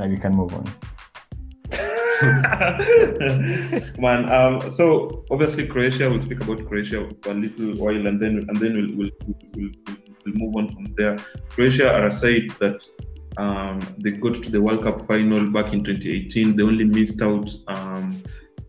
Uh, 0.04 0.08
we 0.08 0.18
can 0.18 0.34
move 0.36 0.54
on. 0.54 0.66
Man, 4.00 4.30
um, 4.30 4.72
so 4.74 5.24
obviously 5.32 5.68
Croatia. 5.68 6.10
We'll 6.10 6.22
speak 6.22 6.42
about 6.42 6.66
Croatia 6.68 7.10
for 7.22 7.32
a 7.32 7.34
little 7.34 7.76
while, 7.84 8.08
and 8.08 8.20
then 8.20 8.46
and 8.50 8.60
then 8.60 8.74
we'll 8.74 8.92
we'll, 8.98 9.12
we'll, 9.26 9.38
we'll, 9.56 9.72
we'll 10.26 10.36
move 10.36 10.56
on 10.56 10.74
from 10.74 10.86
there. 10.98 11.18
Croatia 11.50 11.94
are 11.94 12.08
a 12.08 12.18
side 12.18 12.50
that 12.60 12.84
um, 13.38 13.86
they 14.00 14.12
got 14.12 14.44
to 14.44 14.50
the 14.50 14.62
World 14.62 14.84
Cup 14.84 15.08
final 15.08 15.50
back 15.52 15.74
in 15.74 15.84
2018. 15.84 16.56
They 16.56 16.64
only 16.64 16.86
missed 16.86 17.22
out 17.22 17.50
um, 17.68 18.22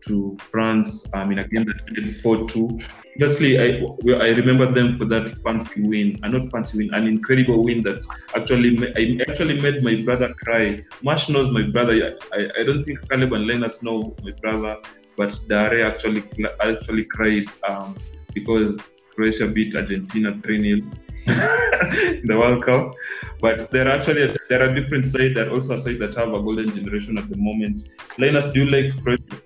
to 0.07 0.37
France 0.51 1.03
um, 1.13 1.31
in 1.31 1.39
a 1.39 1.47
game 1.47 1.65
that 1.65 1.79
ended 1.87 2.21
4-2. 2.23 2.83
Firstly, 3.19 3.59
I 3.59 3.85
I 4.25 4.29
remember 4.29 4.65
them 4.71 4.97
for 4.97 5.03
that 5.05 5.37
fancy 5.43 5.81
win, 5.83 6.17
and 6.23 6.33
not 6.33 6.49
fancy 6.49 6.77
win, 6.77 6.93
an 6.93 7.07
incredible 7.07 7.61
win 7.61 7.83
that 7.83 8.01
actually 8.35 8.71
I 8.95 9.19
actually 9.29 9.59
made 9.59 9.83
my 9.83 10.01
brother 10.01 10.33
cry. 10.45 10.81
Marsh 11.03 11.27
knows 11.27 11.51
my 11.51 11.63
brother. 11.63 12.17
I, 12.31 12.49
I 12.59 12.63
don't 12.63 12.85
think 12.85 12.99
Caleb 13.09 13.33
and 13.33 13.47
know 13.81 14.15
my 14.23 14.31
brother, 14.41 14.77
but 15.17 15.37
Dare 15.49 15.85
actually 15.85 16.23
actually 16.61 17.05
cried 17.05 17.47
um, 17.67 17.97
because 18.33 18.79
Croatia 19.13 19.47
beat 19.47 19.75
Argentina 19.75 20.33
3 20.33 20.61
0 20.61 20.77
in 20.77 21.10
the 21.25 22.35
World 22.37 22.63
Cup. 22.63 22.93
But 23.39 23.71
there 23.71 23.87
are 23.87 23.91
actually 23.99 24.35
there 24.49 24.63
are 24.63 24.73
different 24.73 25.07
sides 25.07 25.35
that 25.35 25.49
also 25.49 25.77
a 25.77 25.81
side 25.81 25.99
that 25.99 26.15
have 26.15 26.29
a 26.33 26.41
golden 26.41 26.73
generation 26.73 27.17
at 27.17 27.29
the 27.29 27.37
moment. 27.37 27.89
Linus, 28.17 28.47
do 28.47 28.63
you 28.63 28.71
like 28.71 29.03
Croatia? 29.03 29.41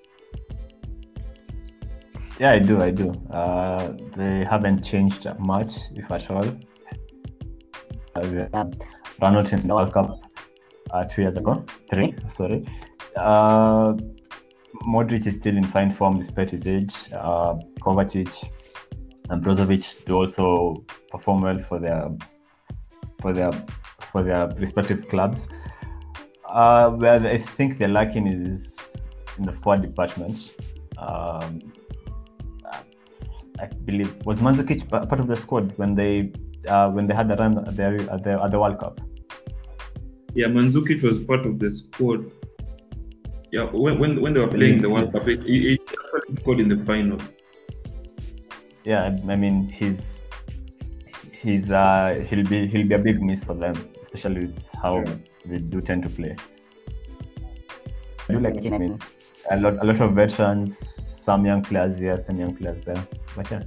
Yeah, 2.39 2.51
I 2.51 2.59
do. 2.59 2.81
I 2.81 2.91
do. 2.91 3.11
Uh, 3.31 3.93
they 4.15 4.43
haven't 4.43 4.83
changed 4.83 5.25
much, 5.39 5.73
if 5.95 6.11
at 6.11 6.29
all. 6.29 6.47
Uh, 8.15 8.73
out 9.21 9.53
in 9.53 9.67
the 9.67 9.75
World 9.75 9.93
Cup 9.93 10.19
uh, 10.91 11.03
two 11.05 11.21
years 11.21 11.37
ago. 11.37 11.65
Three, 11.89 12.13
sorry. 12.27 12.65
Uh, 13.15 13.93
Modric 14.83 15.25
is 15.25 15.35
still 15.35 15.55
in 15.55 15.63
fine 15.63 15.91
form 15.91 16.17
despite 16.17 16.51
his 16.51 16.67
age. 16.67 16.93
Uh, 17.13 17.55
Kovacic 17.79 18.49
and 19.29 19.43
Brozovic 19.43 20.05
do 20.05 20.15
also 20.15 20.83
perform 21.09 21.41
well 21.41 21.59
for 21.59 21.79
their 21.79 22.09
for 23.21 23.33
their 23.33 23.51
for 24.11 24.23
their 24.23 24.47
respective 24.57 25.07
clubs. 25.09 25.47
Uh, 26.47 26.91
where 26.91 27.19
I 27.19 27.37
think 27.37 27.77
they're 27.77 27.87
lacking 27.87 28.27
is 28.27 28.77
in 29.37 29.45
the 29.45 29.51
forward 29.51 29.81
department. 29.81 30.37
Um, 31.01 31.59
I 33.59 33.67
believe 33.85 34.13
was 34.25 34.39
Mandzukic 34.39 34.89
part 34.89 35.19
of 35.19 35.27
the 35.27 35.35
squad 35.35 35.77
when 35.77 35.95
they 35.95 36.31
uh, 36.67 36.91
when 36.91 37.07
they 37.07 37.15
had 37.15 37.27
the 37.29 37.35
run 37.35 37.57
at 37.57 37.75
the, 37.75 37.83
at 38.11 38.23
the 38.23 38.43
at 38.43 38.51
the 38.51 38.59
World 38.59 38.79
Cup. 38.79 39.01
Yeah, 40.33 40.47
Mandzukic 40.47 41.01
was 41.01 41.25
part 41.25 41.45
of 41.45 41.59
the 41.59 41.71
squad. 41.71 42.25
Yeah, 43.51 43.65
when 43.71 43.99
when, 43.99 44.21
when 44.21 44.33
they 44.33 44.39
were 44.39 44.47
playing 44.47 44.81
the 44.81 44.89
World 44.89 45.11
Cup, 45.11 45.23
he, 45.23 45.37
he 45.37 45.79
he 46.27 46.35
scored 46.41 46.59
in 46.59 46.69
the 46.69 46.77
final. 46.77 47.19
Yeah, 48.85 49.17
I 49.27 49.35
mean 49.35 49.67
he's 49.67 50.21
he's 51.31 51.71
uh 51.71 52.23
he'll 52.29 52.47
be 52.47 52.67
he'll 52.67 52.87
be 52.87 52.95
a 52.95 52.99
big 52.99 53.21
miss 53.21 53.43
for 53.43 53.55
them, 53.55 53.75
especially 54.01 54.41
with 54.45 54.67
how 54.81 54.97
Yeah. 54.99 55.15
they 55.45 55.59
do 55.59 55.81
tend 55.81 56.03
to 56.03 56.09
play. 56.09 56.35
I 58.29 58.33
do 58.33 58.39
like 58.39 58.65
I 58.65 58.77
mean, 58.77 58.99
a 59.51 59.59
lot 59.59 59.81
a 59.81 59.85
lot 59.85 59.99
of 60.01 60.13
veterans, 60.13 60.77
some 60.77 61.45
young 61.45 61.63
players 61.63 61.97
here, 61.97 62.17
some 62.17 62.37
young 62.37 62.55
players 62.55 62.83
there. 62.83 63.07
But 63.35 63.49
yeah. 63.51 63.63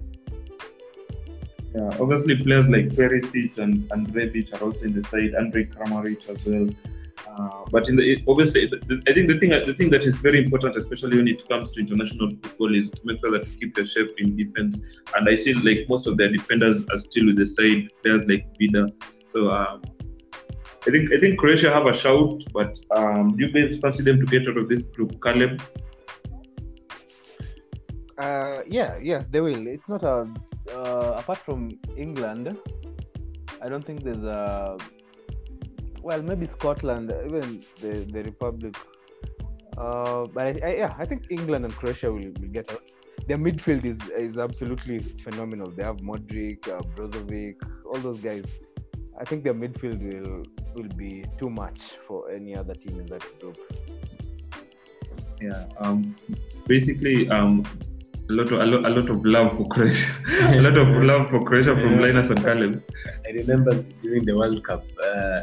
Yeah, 1.75 1.97
obviously 2.01 2.43
players 2.43 2.69
like 2.69 2.87
Perisic 2.97 3.59
and, 3.59 3.91
and 3.93 4.09
Rebic 4.09 4.55
are 4.55 4.65
also 4.65 4.85
in 4.85 4.95
the 4.95 5.03
side, 5.03 5.35
Andre 5.35 5.65
Kramaric 5.65 6.29
as 6.31 6.45
well. 6.47 6.69
Uh, 7.39 7.65
but 7.71 7.89
in 7.89 7.95
the 7.97 8.23
obviously, 8.27 8.67
the, 8.67 8.77
the- 8.89 9.03
I 9.09 9.13
think 9.15 9.29
the 9.29 9.39
thing 9.39 9.51
the 9.51 9.75
thing 9.75 9.91
that 9.91 10.03
is 10.03 10.17
very 10.17 10.43
important, 10.45 10.77
especially 10.77 11.19
when 11.19 11.29
it 11.29 11.49
comes 11.49 11.71
to 11.73 11.81
international 11.81 12.31
football, 12.43 12.75
is 12.75 12.91
to 12.91 13.01
make 13.05 13.21
sure 13.21 13.31
that 13.31 13.47
you 13.49 13.57
keep 13.61 13.77
your 13.77 13.87
shape 13.87 14.13
in 14.19 14.37
defense. 14.37 14.81
And 15.15 15.29
I 15.29 15.37
see 15.37 15.55
like 15.55 15.89
most 15.89 16.07
of 16.07 16.17
their 16.17 16.31
defenders 16.31 16.85
are 16.93 16.99
still 16.99 17.27
with 17.27 17.37
the 17.37 17.47
side 17.47 17.89
players 18.03 18.27
like 18.27 18.45
Vida. 18.59 18.89
So 19.33 19.51
um, 19.51 19.83
I 20.87 20.91
think 20.91 21.13
I 21.13 21.21
think 21.21 21.39
Croatia 21.39 21.71
have 21.73 21.87
a 21.87 21.97
shout, 21.97 22.43
but 22.53 22.77
um, 22.97 23.37
do 23.37 23.47
you 23.47 23.53
guys 23.53 23.79
fancy 23.79 24.03
them 24.03 24.19
to 24.21 24.27
get 24.27 24.49
out 24.49 24.57
of 24.57 24.69
this 24.69 24.83
group? 24.85 25.23
Caleb, 25.23 25.61
Uh, 28.19 28.63
yeah, 28.67 28.99
yeah, 29.01 29.23
they 29.31 29.41
will. 29.41 29.67
It's 29.69 29.89
not 29.89 30.03
a 30.03 30.27
uh, 30.75 31.15
apart 31.19 31.39
from 31.39 31.71
England. 31.97 32.57
I 33.63 33.69
don't 33.69 33.85
think 33.85 34.03
there's 34.03 34.25
a 34.25 34.77
well, 36.03 36.23
maybe 36.23 36.47
Scotland, 36.47 37.13
even 37.27 37.63
the 37.81 38.05
the 38.13 38.23
Republic. 38.23 38.77
Uh, 39.77 40.27
but 40.27 40.47
I, 40.47 40.61
I, 40.65 40.75
yeah, 40.75 40.95
I 40.99 41.05
think 41.05 41.27
England 41.31 41.65
and 41.65 41.75
Croatia 41.75 42.11
will, 42.11 42.33
will 42.41 42.53
get 42.53 42.71
out. 42.73 42.83
Their 43.29 43.39
midfield 43.39 43.85
is 43.85 44.01
is 44.17 44.39
absolutely 44.39 44.99
phenomenal. 44.99 45.71
They 45.71 45.85
have 45.85 45.99
Modric, 45.99 46.67
uh, 46.69 46.81
Brozovic, 46.97 47.57
all 47.87 47.99
those 47.99 48.21
guys. 48.21 48.45
I 49.21 49.25
think 49.25 49.43
their 49.43 49.55
midfield 49.55 50.01
will 50.01 50.43
will 50.75 50.89
be 50.97 51.25
too 51.39 51.51
much 51.51 51.81
for 52.07 52.31
any 52.31 52.57
other 52.57 52.75
team 52.75 53.01
in 53.01 53.07
that 53.07 53.25
group. 53.41 53.59
yeah. 55.41 55.65
Um, 55.81 56.15
basically, 56.67 57.29
um, 57.31 57.65
a 58.29 58.33
lot 58.33 58.53
of 58.53 58.61
a 58.61 58.67
lot, 58.67 58.85
a 58.85 58.91
lot 58.91 59.09
of 59.09 59.25
love 59.25 59.57
for 59.57 59.67
Croatia, 59.69 60.11
a 60.59 60.61
lot 60.61 60.77
of 60.77 60.89
love 61.03 61.31
for 61.31 61.45
Croatia 61.45 61.75
from 61.81 61.95
Yeah. 61.95 62.07
Linus 62.07 62.31
and 62.31 62.43
Caleb. 62.43 62.83
I 63.27 63.31
remember 63.33 63.83
during 64.03 64.25
the 64.25 64.37
World 64.37 64.63
Cup, 64.65 64.85
uh, 65.03 65.43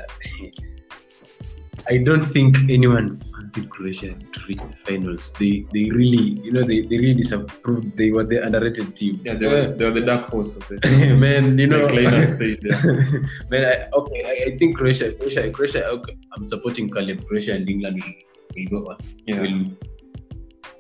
I 1.90 1.98
don't 1.98 2.26
think 2.26 2.58
anyone 2.70 3.22
fancied 3.34 3.70
Croatia 3.70 4.14
to 4.34 4.40
reach 4.48 4.60
the 4.60 4.78
finals. 4.86 5.32
They 5.40 5.66
they 5.74 5.90
really, 5.90 6.42
you 6.46 6.52
know, 6.52 6.64
they, 6.64 6.82
they 6.82 6.98
really 6.98 7.16
disapproved. 7.24 7.98
They 7.98 8.12
were 8.12 8.24
the 8.24 8.44
underrated 8.46 8.96
team. 8.96 9.22
Yeah, 9.24 9.36
they 9.36 9.48
were, 9.48 9.68
they 9.74 9.86
were 9.86 9.92
the 10.00 10.06
dark 10.06 10.30
horse 10.30 10.56
of 10.56 10.70
it. 10.72 10.86
man, 11.26 11.58
you 11.58 11.68
know, 11.68 11.86
like 11.86 12.06
Linus 12.06 12.38
said, 12.38 12.60
yeah. 12.62 12.82
man, 13.50 13.66
I, 13.66 13.74
okay, 13.98 14.22
I, 14.26 14.52
I 14.54 14.58
think 14.58 14.78
Croatia, 14.78 15.14
Croatia, 15.14 15.50
Croatia. 15.52 15.86
Okay, 15.88 16.18
I'm 16.34 16.48
supporting 16.48 16.90
Caleb. 16.90 17.26
Croatia 17.28 17.54
and 17.54 17.68
England 17.68 18.02
will, 18.04 18.14
will 18.56 18.70
go 18.70 18.90
on. 18.92 18.98
Yeah. 19.26 19.42
Will 19.42 19.72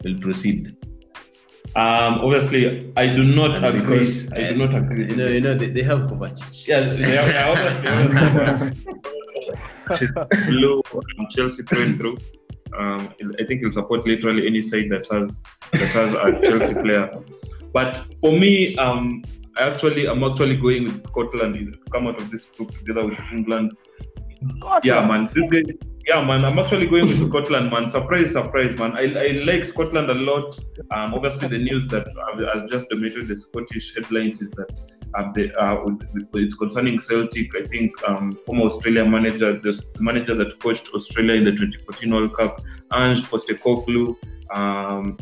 will 0.03 0.19
proceed. 0.21 0.75
Um, 1.75 2.19
obviously, 2.23 2.93
I 2.95 3.07
do 3.07 3.23
not 3.23 3.55
And 3.57 3.65
agree. 3.65 3.99
because, 3.99 4.31
I 4.31 4.53
do 4.53 4.63
uh, 4.63 4.65
not 4.65 4.75
agree. 4.75 5.09
You 5.09 5.15
know, 5.17 5.27
you 5.27 5.41
know, 5.41 5.55
they, 5.55 5.69
they 5.69 5.83
have 5.83 5.99
Kovacic. 6.01 6.67
yeah, 6.67 6.93
yeah, 6.93 7.25
yeah, 7.27 7.49
obviously, 7.51 8.85
obviously. 9.89 10.45
Flew 10.45 10.81
um, 11.19 11.27
Chelsea 11.31 11.63
through 11.63 11.83
and 11.83 11.97
through. 11.97 12.17
Um, 12.77 13.13
I 13.39 13.43
think 13.43 13.61
he'll 13.61 13.71
support 13.73 14.05
literally 14.07 14.47
any 14.47 14.63
side 14.63 14.89
that 14.89 15.07
has 15.11 15.41
that 15.73 15.89
has 15.99 16.13
a 16.13 16.41
Chelsea 16.41 16.73
player. 16.75 17.09
But 17.73 18.05
for 18.21 18.31
me, 18.31 18.75
um, 18.77 19.23
I 19.57 19.63
actually 19.69 20.07
I'm 20.07 20.23
actually 20.23 20.55
going 20.57 20.85
with 20.85 21.05
Scotland 21.05 21.55
to 21.55 21.91
come 21.91 22.07
out 22.07 22.17
of 22.19 22.31
this 22.31 22.45
group 22.45 22.71
together 22.71 23.05
with 23.05 23.19
England. 23.31 23.75
Yeah, 24.83 25.05
man. 25.05 25.29
This 25.33 25.49
guy, 25.51 25.63
yeah, 26.07 26.23
man. 26.23 26.45
I'm 26.45 26.59
actually 26.59 26.87
going 26.87 27.07
with 27.07 27.27
Scotland, 27.29 27.71
man. 27.71 27.89
Surprise, 27.89 28.33
surprise, 28.33 28.77
man. 28.77 28.93
I, 28.93 29.13
I 29.13 29.27
like 29.43 29.65
Scotland 29.65 30.09
a 30.09 30.13
lot. 30.13 30.57
Um, 30.91 31.13
obviously, 31.15 31.47
the 31.47 31.57
news 31.57 31.87
that 31.89 32.05
has 32.53 32.69
just 32.69 32.89
dominated 32.89 33.27
the 33.27 33.35
Scottish 33.35 33.95
headlines 33.95 34.41
is 34.41 34.51
that 34.51 34.69
uh, 35.15 35.31
the, 35.31 35.51
uh, 35.59 35.83
it's 36.35 36.55
concerning 36.55 36.99
Celtic. 36.99 37.55
I 37.55 37.65
think 37.65 37.91
um, 38.07 38.37
former 38.45 38.65
Australia 38.65 39.05
manager, 39.05 39.53
the 39.53 39.83
manager 39.99 40.35
that 40.35 40.59
coached 40.59 40.89
Australia 40.93 41.35
in 41.35 41.45
the 41.45 41.51
2014 41.51 42.13
World 42.13 42.37
Cup, 42.37 42.61
Ange 42.93 43.23
Postecoglou. 43.23 44.15
Um, 44.51 45.17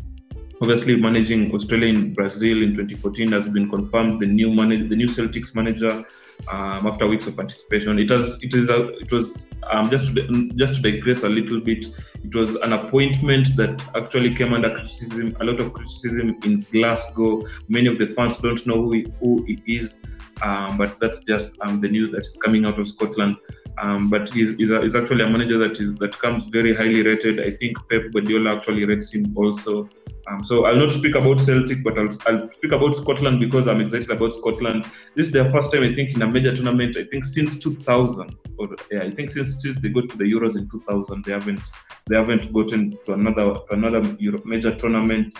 obviously 0.60 0.96
managing 0.96 1.52
Australia 1.54 1.88
in 1.88 2.14
Brazil 2.14 2.62
in 2.62 2.70
2014 2.76 3.32
has 3.32 3.48
been 3.48 3.68
confirmed 3.70 4.20
the 4.20 4.26
new 4.26 4.50
manager, 4.52 4.86
the 4.88 4.96
new 4.96 5.08
Celtics 5.08 5.54
manager 5.54 6.04
um, 6.48 6.86
after 6.86 7.06
weeks 7.06 7.26
of 7.26 7.38
anticipation. 7.38 7.98
It 7.98 8.10
was 8.10 8.38
it 8.42 8.54
is 8.54 8.68
a, 8.68 8.88
it 8.98 9.10
was 9.10 9.46
um, 9.70 9.90
just 9.90 10.14
to, 10.14 10.50
just 10.50 10.76
to 10.76 10.82
digress 10.82 11.22
a 11.22 11.28
little 11.28 11.60
bit, 11.60 11.86
it 12.24 12.34
was 12.34 12.56
an 12.56 12.72
appointment 12.72 13.56
that 13.56 13.82
actually 13.94 14.34
came 14.34 14.54
under 14.54 14.70
criticism, 14.70 15.36
a 15.40 15.44
lot 15.44 15.60
of 15.60 15.72
criticism 15.72 16.38
in 16.44 16.66
Glasgow. 16.72 17.46
Many 17.68 17.88
of 17.88 17.98
the 17.98 18.08
fans 18.14 18.38
don't 18.38 18.64
know 18.66 18.76
who 18.82 18.92
he, 18.92 19.06
who 19.20 19.42
he 19.44 19.62
is, 19.66 19.94
um, 20.42 20.78
but 20.78 20.98
that's 21.00 21.20
just 21.24 21.52
um, 21.60 21.80
the 21.80 21.88
news 21.88 22.12
that 22.12 22.22
is 22.22 22.36
coming 22.42 22.64
out 22.64 22.78
of 22.78 22.88
Scotland. 22.88 23.36
Um, 23.78 24.08
but 24.08 24.30
he's, 24.30 24.56
he's, 24.56 24.70
a, 24.70 24.82
he's 24.82 24.94
actually 24.94 25.24
a 25.24 25.28
manager 25.28 25.58
that 25.58 25.80
is 25.80 25.96
that 25.96 26.16
comes 26.18 26.44
very 26.44 26.74
highly 26.74 27.02
rated. 27.02 27.40
I 27.40 27.50
think 27.50 27.76
Pep 27.88 28.12
Guardiola 28.12 28.56
actually 28.56 28.84
rates 28.84 29.12
him 29.12 29.36
also. 29.36 29.88
Um, 30.26 30.46
so 30.46 30.64
I'll 30.64 30.76
not 30.76 30.92
speak 30.92 31.16
about 31.16 31.40
Celtic, 31.42 31.82
but 31.82 31.98
I'll, 31.98 32.16
I'll 32.26 32.48
speak 32.52 32.72
about 32.72 32.96
Scotland 32.96 33.40
because 33.40 33.68
I'm 33.68 33.80
excited 33.80 34.10
about 34.10 34.34
Scotland. 34.34 34.84
This 35.14 35.26
is 35.26 35.32
their 35.32 35.50
first 35.50 35.72
time, 35.72 35.82
I 35.82 35.94
think, 35.94 36.16
in 36.16 36.22
a 36.22 36.26
major 36.26 36.54
tournament. 36.54 36.96
I 36.96 37.04
think 37.04 37.24
since 37.24 37.58
2000, 37.58 38.34
or 38.56 38.68
yeah, 38.90 39.02
I 39.02 39.10
think 39.10 39.32
since, 39.32 39.60
since 39.60 39.82
they 39.82 39.88
got 39.90 40.08
to 40.10 40.16
the 40.16 40.24
Euros 40.24 40.56
in 40.56 40.68
2000, 40.70 41.24
they 41.24 41.32
haven't 41.32 41.60
they 42.08 42.16
haven't 42.16 42.52
gotten 42.52 42.96
to 43.04 43.12
another 43.12 43.54
to 43.54 43.72
another 43.72 44.16
major 44.44 44.74
tournament. 44.76 45.36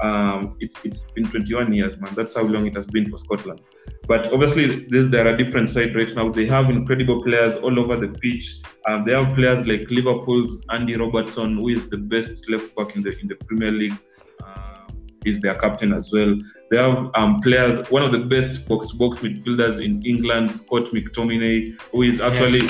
Um, 0.00 0.56
it's 0.60 0.78
it's 0.84 1.02
been 1.14 1.28
21 1.28 1.74
years, 1.74 2.00
man. 2.00 2.14
That's 2.14 2.34
how 2.34 2.42
long 2.42 2.66
it 2.66 2.74
has 2.74 2.86
been 2.86 3.10
for 3.10 3.18
Scotland. 3.18 3.60
But 4.08 4.32
obviously, 4.32 4.86
this, 4.88 5.10
there 5.10 5.28
are 5.28 5.36
different 5.36 5.70
sides 5.70 5.94
right 5.94 6.14
now. 6.14 6.28
They 6.28 6.46
have 6.46 6.70
incredible 6.70 7.22
players 7.22 7.56
all 7.62 7.78
over 7.78 7.96
the 7.96 8.08
pitch. 8.18 8.56
Um, 8.86 9.04
they 9.04 9.12
have 9.12 9.34
players 9.34 9.66
like 9.66 9.90
Liverpool's 9.90 10.62
Andy 10.70 10.96
Robertson, 10.96 11.56
who 11.56 11.68
is 11.68 11.88
the 11.88 11.98
best 11.98 12.48
left 12.50 12.74
back 12.74 12.96
in 12.96 13.02
the 13.02 13.16
in 13.20 13.28
the 13.28 13.36
Premier 13.46 13.70
League. 13.70 13.96
Um, 14.44 14.98
is 15.24 15.40
their 15.40 15.54
captain 15.54 15.92
as 15.92 16.10
well. 16.12 16.36
They 16.70 16.78
have 16.78 17.10
um, 17.14 17.40
players, 17.42 17.88
one 17.90 18.02
of 18.02 18.12
the 18.12 18.18
best 18.18 18.66
box-to-box 18.66 19.18
midfielders 19.18 19.84
in 19.84 20.04
England, 20.04 20.56
Scott 20.56 20.84
McTominay, 20.92 21.78
who 21.92 22.02
is 22.02 22.20
actually 22.20 22.66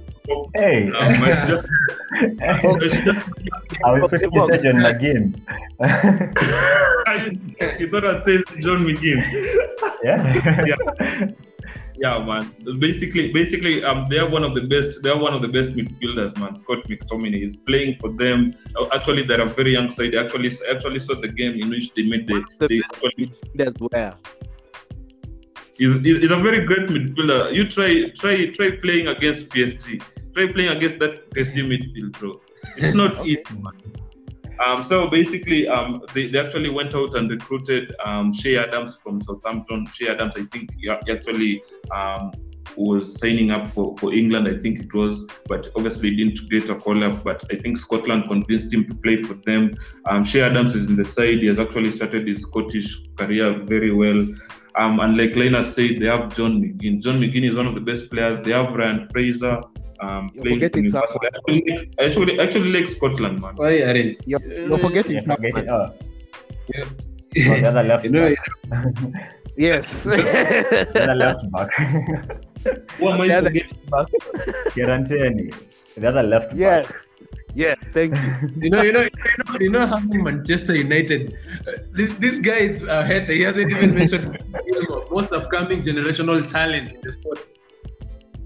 hey, 0.54 0.90
um, 0.92 1.24
it's 1.24 1.50
just, 1.50 1.68
it's 2.82 3.04
just 3.04 3.28
I 3.84 3.92
was 3.92 4.08
pretty 4.08 4.26
such 4.32 4.64
in 4.64 4.82
the 4.82 4.94
game. 4.94 5.34
you 7.78 7.90
thought 7.90 8.04
I'd 8.04 8.22
say 8.22 8.38
John 8.60 8.84
McGinn. 8.84 9.22
yeah. 10.02 10.66
Yeah, 10.66 11.28
Yeah, 11.98 12.24
man. 12.24 12.54
Basically, 12.80 13.32
basically, 13.32 13.82
um, 13.82 14.06
they 14.10 14.18
are 14.18 14.28
one 14.28 14.44
of 14.44 14.54
the 14.54 14.66
best. 14.68 15.02
They 15.02 15.10
are 15.10 15.18
one 15.18 15.32
of 15.32 15.40
the 15.40 15.48
best 15.48 15.70
midfielders, 15.72 16.36
man. 16.38 16.54
Scott 16.54 16.84
McTominay 16.88 17.46
is 17.46 17.56
playing 17.56 17.96
for 18.00 18.10
them. 18.10 18.52
Uh, 18.78 18.86
Actually, 18.92 19.22
they're 19.22 19.40
a 19.40 19.46
very 19.46 19.72
young 19.72 19.90
side. 19.90 20.12
They 20.12 20.18
actually, 20.18 20.50
actually 20.70 21.00
saw 21.00 21.14
the 21.14 21.28
game 21.28 21.58
in 21.60 21.70
which 21.70 21.94
they 21.94 22.02
made 22.02 22.26
the. 22.26 22.44
They 22.58 22.82
actually, 22.92 23.32
That's 23.54 23.80
where. 23.80 24.14
He's, 25.78 26.00
he's 26.02 26.30
a 26.30 26.36
very 26.36 26.64
great 26.64 26.88
midfielder. 26.88 27.52
You 27.52 27.68
try, 27.68 28.08
try, 28.18 28.46
try 28.54 28.76
playing 28.82 29.08
against 29.08 29.50
PSG. 29.50 30.02
Try 30.34 30.52
playing 30.52 30.70
against 30.70 30.98
that 31.00 31.30
PSG 31.30 31.66
midfield, 31.66 32.18
bro. 32.18 32.40
It's 32.76 32.94
not 32.94 33.26
easy, 33.26 33.44
man. 33.54 33.72
Um, 34.64 34.84
so 34.84 35.08
basically, 35.10 35.68
um, 35.68 36.02
they, 36.14 36.28
they 36.28 36.38
actually 36.38 36.70
went 36.70 36.94
out 36.94 37.14
and 37.14 37.30
recruited 37.30 37.94
um, 38.04 38.32
Che 38.32 38.56
Adams 38.56 38.98
from 39.02 39.22
Southampton. 39.22 39.86
Che 39.94 40.08
Adams, 40.08 40.32
I 40.36 40.44
think, 40.44 40.70
he 40.78 40.88
actually 40.88 41.62
um, 41.90 42.32
was 42.76 43.18
signing 43.20 43.50
up 43.50 43.70
for, 43.70 43.96
for 43.98 44.12
England, 44.12 44.48
I 44.48 44.56
think 44.56 44.80
it 44.80 44.92
was, 44.94 45.24
but 45.46 45.70
obviously 45.76 46.14
didn't 46.16 46.48
get 46.50 46.68
a 46.70 46.74
call 46.74 47.02
up. 47.04 47.22
But 47.24 47.44
I 47.50 47.56
think 47.56 47.78
Scotland 47.78 48.24
convinced 48.28 48.72
him 48.72 48.86
to 48.86 48.94
play 48.94 49.22
for 49.22 49.34
them. 49.34 49.76
Um, 50.06 50.24
Che 50.24 50.42
Adams 50.42 50.74
is 50.74 50.86
in 50.88 50.96
the 50.96 51.04
side. 51.04 51.38
He 51.38 51.46
has 51.46 51.58
actually 51.58 51.92
started 51.96 52.26
his 52.26 52.42
Scottish 52.42 53.00
career 53.16 53.52
very 53.52 53.92
well. 53.92 54.26
Um, 54.76 55.00
and 55.00 55.16
like 55.16 55.34
Lena 55.36 55.64
said, 55.64 56.00
they 56.00 56.06
have 56.06 56.36
John 56.36 56.60
McGinn. 56.62 57.00
John 57.02 57.20
McGinn 57.20 57.48
is 57.48 57.54
one 57.56 57.66
of 57.66 57.74
the 57.74 57.80
best 57.80 58.10
players. 58.10 58.44
They 58.44 58.52
have 58.52 58.74
Ryan 58.74 59.08
Fraser. 59.10 59.60
Um, 60.00 60.30
You're 60.34 60.44
playing 60.44 60.60
for 60.60 60.66
forgetting 60.66 60.82
Newcastle. 60.84 61.20
Actually, 61.24 61.64
like- 61.70 61.94
actually, 61.98 62.40
actually 62.40 62.72
like 62.80 62.90
Scotland, 62.90 63.40
man. 63.40 63.56
Why 63.56 63.76
Aaron? 63.78 64.16
You're, 64.26 64.40
you're 64.68 64.78
forgetting. 64.78 65.14
Yeah, 65.16 65.34
forget 65.34 65.56
it. 65.56 65.68
Oh. 65.70 65.92
Yeah. 66.74 66.84
Oh, 66.84 67.60
the 67.60 67.66
other 67.68 67.82
left 67.82 68.04
You 68.08 68.10
know, 68.10 68.34
back. 68.68 69.32
Yes. 69.56 70.04
The 70.04 71.02
other 71.02 71.14
left 71.14 71.50
back. 71.52 71.70
What 72.98 73.14
am 73.14 73.20
I 73.20 73.28
The 73.28 73.34
other- 73.38 73.50
forgetting? 73.50 74.72
Kieran 74.74 75.04
The 75.04 76.08
other 76.08 76.22
left 76.22 76.50
back. 76.50 76.58
yes. 76.58 76.86
Yes. 77.54 77.78
Thank 77.94 78.14
you. 78.14 78.32
you 78.64 78.70
know, 78.70 78.82
you 78.82 78.92
know, 78.92 79.00
you 79.00 79.10
know, 79.40 79.58
you 79.60 79.70
know 79.70 79.86
how 79.86 79.98
Manchester 80.00 80.74
United. 80.76 81.32
Uh, 81.66 81.72
this 81.98 82.12
this 82.24 82.38
guy 82.38 82.60
is 82.68 82.82
a 82.82 83.00
hater. 83.06 83.32
He 83.32 83.40
hasn't 83.48 83.70
even 83.72 83.94
mentioned 83.94 84.36
most 85.10 85.32
upcoming 85.32 85.80
generational 85.82 86.44
talent 86.50 86.92
in 86.92 87.00
the 87.00 87.12
sport. 87.12 87.40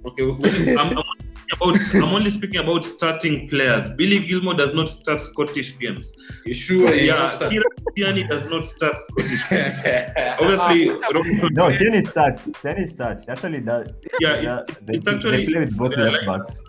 Okay, 0.07 0.23
I'm, 0.23 0.79
I'm, 0.79 0.99
only 0.99 1.05
speaking 1.09 1.30
about, 1.53 1.79
I'm 1.95 2.05
only 2.15 2.31
speaking 2.31 2.61
about 2.61 2.85
starting 2.85 3.49
players. 3.49 3.91
Billy 3.97 4.19
Gilmour 4.27 4.55
does 4.57 4.75
not 4.75 4.91
start 4.91 5.23
Scottish 5.23 5.79
games. 5.79 6.13
You 6.47 6.55
sure? 6.55 6.93
he 6.93 7.07
yeah, 7.09 7.21
wants 7.23 7.37
to- 7.39 7.49
Kieran 7.51 7.67
Tierney 7.97 8.25
does 8.25 8.47
not 8.47 8.67
start 8.67 8.97
Scottish 8.99 9.49
games. 9.49 9.81
Obviously, 10.41 10.91
Robinson. 11.15 11.49
No, 11.55 11.75
Tierney 11.77 12.05
starts. 12.07 12.51
Tierney 12.63 12.87
starts. 12.87 13.29
Actually, 13.29 13.61
that. 13.61 13.95
yeah, 14.21 14.41
yeah, 14.41 14.61
it's, 14.69 14.79
they, 14.83 14.95
it's 14.95 15.09
actually. 15.09 15.47
they 15.47 15.53
play 15.53 15.61
with 15.61 15.77
both 15.77 15.93
yeah, 15.97 16.05
left 16.05 16.27
like- 16.27 16.39
backs. 16.41 16.63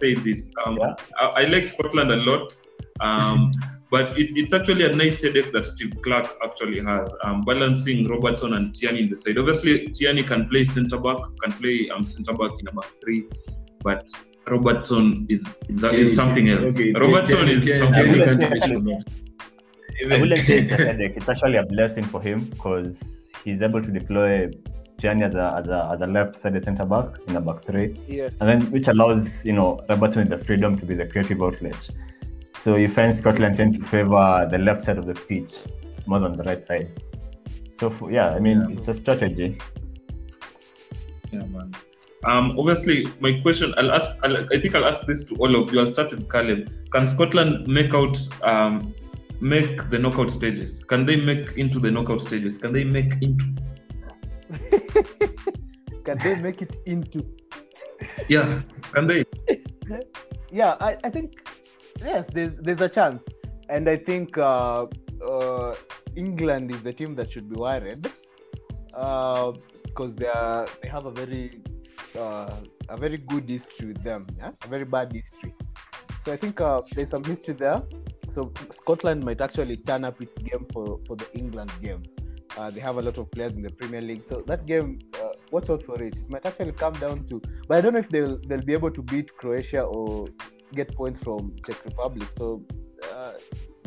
say 0.00 0.14
this. 0.14 0.50
Um, 0.64 0.78
Yeah. 0.78 0.94
I, 1.20 1.42
I 1.42 1.44
like 1.46 1.66
Scotland 1.66 2.10
a 2.10 2.16
lot, 2.16 2.52
um, 3.00 3.52
but 3.90 4.18
it, 4.18 4.30
it's 4.36 4.52
actually 4.52 4.84
a 4.84 4.92
nice 4.94 5.22
headache 5.22 5.52
that 5.52 5.64
Steve 5.64 5.94
Clarke 6.02 6.36
actually 6.44 6.80
has, 6.80 7.08
um, 7.24 7.44
balancing 7.44 8.08
Robertson 8.08 8.54
and 8.54 8.74
Tierney 8.74 9.02
in 9.04 9.10
the 9.10 9.16
side. 9.16 9.38
Obviously, 9.38 9.88
Tierney 9.88 10.22
can 10.22 10.48
play 10.48 10.64
centre 10.64 10.98
back, 10.98 11.18
can 11.42 11.52
play 11.52 11.88
um, 11.90 12.04
centre 12.04 12.32
back 12.34 12.50
in 12.60 12.66
a 12.68 12.72
back 12.72 12.90
three, 13.02 13.28
but 13.82 14.08
Robertson 14.48 15.26
is, 15.28 15.44
is, 15.68 15.82
is 15.92 16.16
something 16.16 16.48
else. 16.50 16.62
Okay, 16.74 16.92
Robertson 16.92 17.36
Tierney- 17.36 17.52
is 17.54 17.64
Tierney- 17.64 17.80
something 17.80 18.04
Tierney 18.04 18.22
else. 18.22 18.36
can- 18.38 18.60
Tierney 18.60 19.02
can- 20.02 20.12
I 20.12 20.20
wouldn't 20.20 20.42
say 20.42 20.58
it's 20.60 20.72
a 20.72 20.76
headache. 20.76 21.12
It's 21.16 21.28
actually 21.28 21.56
a 21.56 21.64
blessing 21.64 22.04
for 22.04 22.20
him 22.20 22.44
because 22.44 23.28
he's 23.44 23.62
able 23.62 23.80
to 23.82 23.90
deploy 23.90 24.50
Tierney 24.98 25.24
as 25.24 25.34
a, 25.34 25.56
as 25.58 25.68
a, 25.68 25.90
as 25.94 26.00
a 26.02 26.06
left-sided 26.06 26.62
centre 26.64 26.84
back 26.84 27.06
in 27.28 27.36
a 27.36 27.40
back 27.40 27.64
three. 27.64 27.94
Yes. 28.06 28.32
and 28.40 28.48
then 28.48 28.70
which 28.70 28.88
allows 28.88 29.44
you 29.44 29.52
know 29.52 29.80
Robertson 29.88 30.28
the 30.28 30.38
freedom 30.38 30.78
to 30.78 30.84
be 30.86 30.94
the 30.94 31.06
creative 31.06 31.42
outlet. 31.42 31.88
So 32.54 32.76
you 32.76 32.88
find 32.88 33.14
Scotland 33.14 33.56
tend 33.56 33.74
to 33.80 33.84
favour 33.86 34.46
the 34.50 34.58
left 34.58 34.84
side 34.84 34.98
of 34.98 35.06
the 35.06 35.14
pitch 35.14 35.54
more 36.06 36.18
than 36.20 36.36
the 36.36 36.44
right 36.44 36.64
side. 36.64 36.90
So 37.80 37.90
for, 37.90 38.10
yeah, 38.12 38.30
I 38.30 38.38
mean 38.40 38.58
it's 38.70 38.88
a 38.88 38.94
strategy. 38.94 39.58
Yeah, 41.30 41.40
man. 41.52 41.70
Um, 42.26 42.58
obviously, 42.58 43.06
my 43.20 43.40
question, 43.40 43.72
I'll 43.76 43.92
ask. 43.92 44.10
I'll, 44.24 44.36
I 44.52 44.60
think 44.60 44.74
I'll 44.74 44.86
ask 44.86 45.06
this 45.06 45.22
to 45.24 45.36
all 45.36 45.54
of 45.54 45.72
you. 45.72 45.80
I'll 45.80 45.88
start 45.88 46.10
with 46.10 46.30
Caleb. 46.30 46.68
Can 46.90 47.06
Scotland 47.06 47.68
make 47.68 47.94
out, 47.94 48.18
um, 48.42 48.92
make 49.40 49.88
the 49.90 49.98
knockout 49.98 50.32
stages? 50.32 50.82
Can 50.82 51.06
they 51.06 51.14
make 51.14 51.56
into 51.56 51.78
the 51.78 51.90
knockout 51.90 52.22
stages? 52.22 52.58
Can 52.58 52.72
they 52.72 52.82
make 52.82 53.12
into? 53.22 53.44
Can 56.04 56.18
they 56.18 56.34
make 56.36 56.62
it 56.62 56.76
into? 56.86 57.24
Yeah, 58.28 58.60
can 58.92 59.06
they? 59.06 59.24
Yeah, 60.52 60.76
I, 60.80 60.96
I 61.02 61.10
think 61.10 61.48
yes. 62.00 62.28
There's 62.32 62.52
there's 62.60 62.80
a 62.80 62.88
chance, 62.88 63.24
and 63.68 63.88
I 63.88 63.96
think 63.96 64.38
uh, 64.38 64.86
uh, 65.28 65.74
England 66.14 66.70
is 66.70 66.82
the 66.82 66.92
team 66.92 67.16
that 67.16 67.32
should 67.32 67.48
be 67.48 67.56
worried 67.56 68.08
uh, 68.94 69.52
because 69.84 70.14
they 70.14 70.28
are 70.28 70.68
they 70.82 70.88
have 70.88 71.06
a 71.06 71.10
very 71.10 71.60
uh, 72.16 72.54
a 72.88 72.96
very 72.96 73.18
good 73.18 73.48
history 73.48 73.88
with 73.88 74.02
them, 74.02 74.26
yeah? 74.36 74.50
a 74.62 74.68
very 74.68 74.84
bad 74.84 75.12
history. 75.12 75.54
So 76.24 76.32
I 76.32 76.36
think 76.36 76.60
uh, 76.60 76.82
there's 76.92 77.10
some 77.10 77.24
history 77.24 77.54
there. 77.54 77.82
So 78.34 78.52
Scotland 78.72 79.24
might 79.24 79.40
actually 79.40 79.76
turn 79.76 80.04
up 80.04 80.20
its 80.20 80.36
game 80.42 80.66
for, 80.72 81.00
for 81.06 81.16
the 81.16 81.26
England 81.34 81.72
game. 81.82 82.02
Uh, 82.56 82.70
they 82.70 82.80
have 82.80 82.96
a 82.96 83.02
lot 83.02 83.18
of 83.18 83.30
players 83.30 83.52
in 83.52 83.62
the 83.62 83.70
Premier 83.70 84.00
League, 84.00 84.22
so 84.28 84.42
that 84.46 84.64
game, 84.66 84.98
uh, 85.22 85.28
watch 85.50 85.68
out 85.68 85.82
for 85.82 86.02
it. 86.02 86.16
It 86.16 86.30
might 86.30 86.46
actually 86.46 86.72
come 86.72 86.94
down 86.94 87.26
to, 87.28 87.40
but 87.68 87.78
I 87.78 87.80
don't 87.82 87.92
know 87.92 87.98
if 87.98 88.08
they'll 88.08 88.38
they'll 88.38 88.62
be 88.62 88.72
able 88.72 88.90
to 88.90 89.02
beat 89.02 89.36
Croatia 89.36 89.82
or 89.82 90.26
get 90.72 90.94
points 90.96 91.22
from 91.22 91.54
Czech 91.66 91.84
Republic. 91.84 92.28
So 92.38 92.64
uh, 93.14 93.32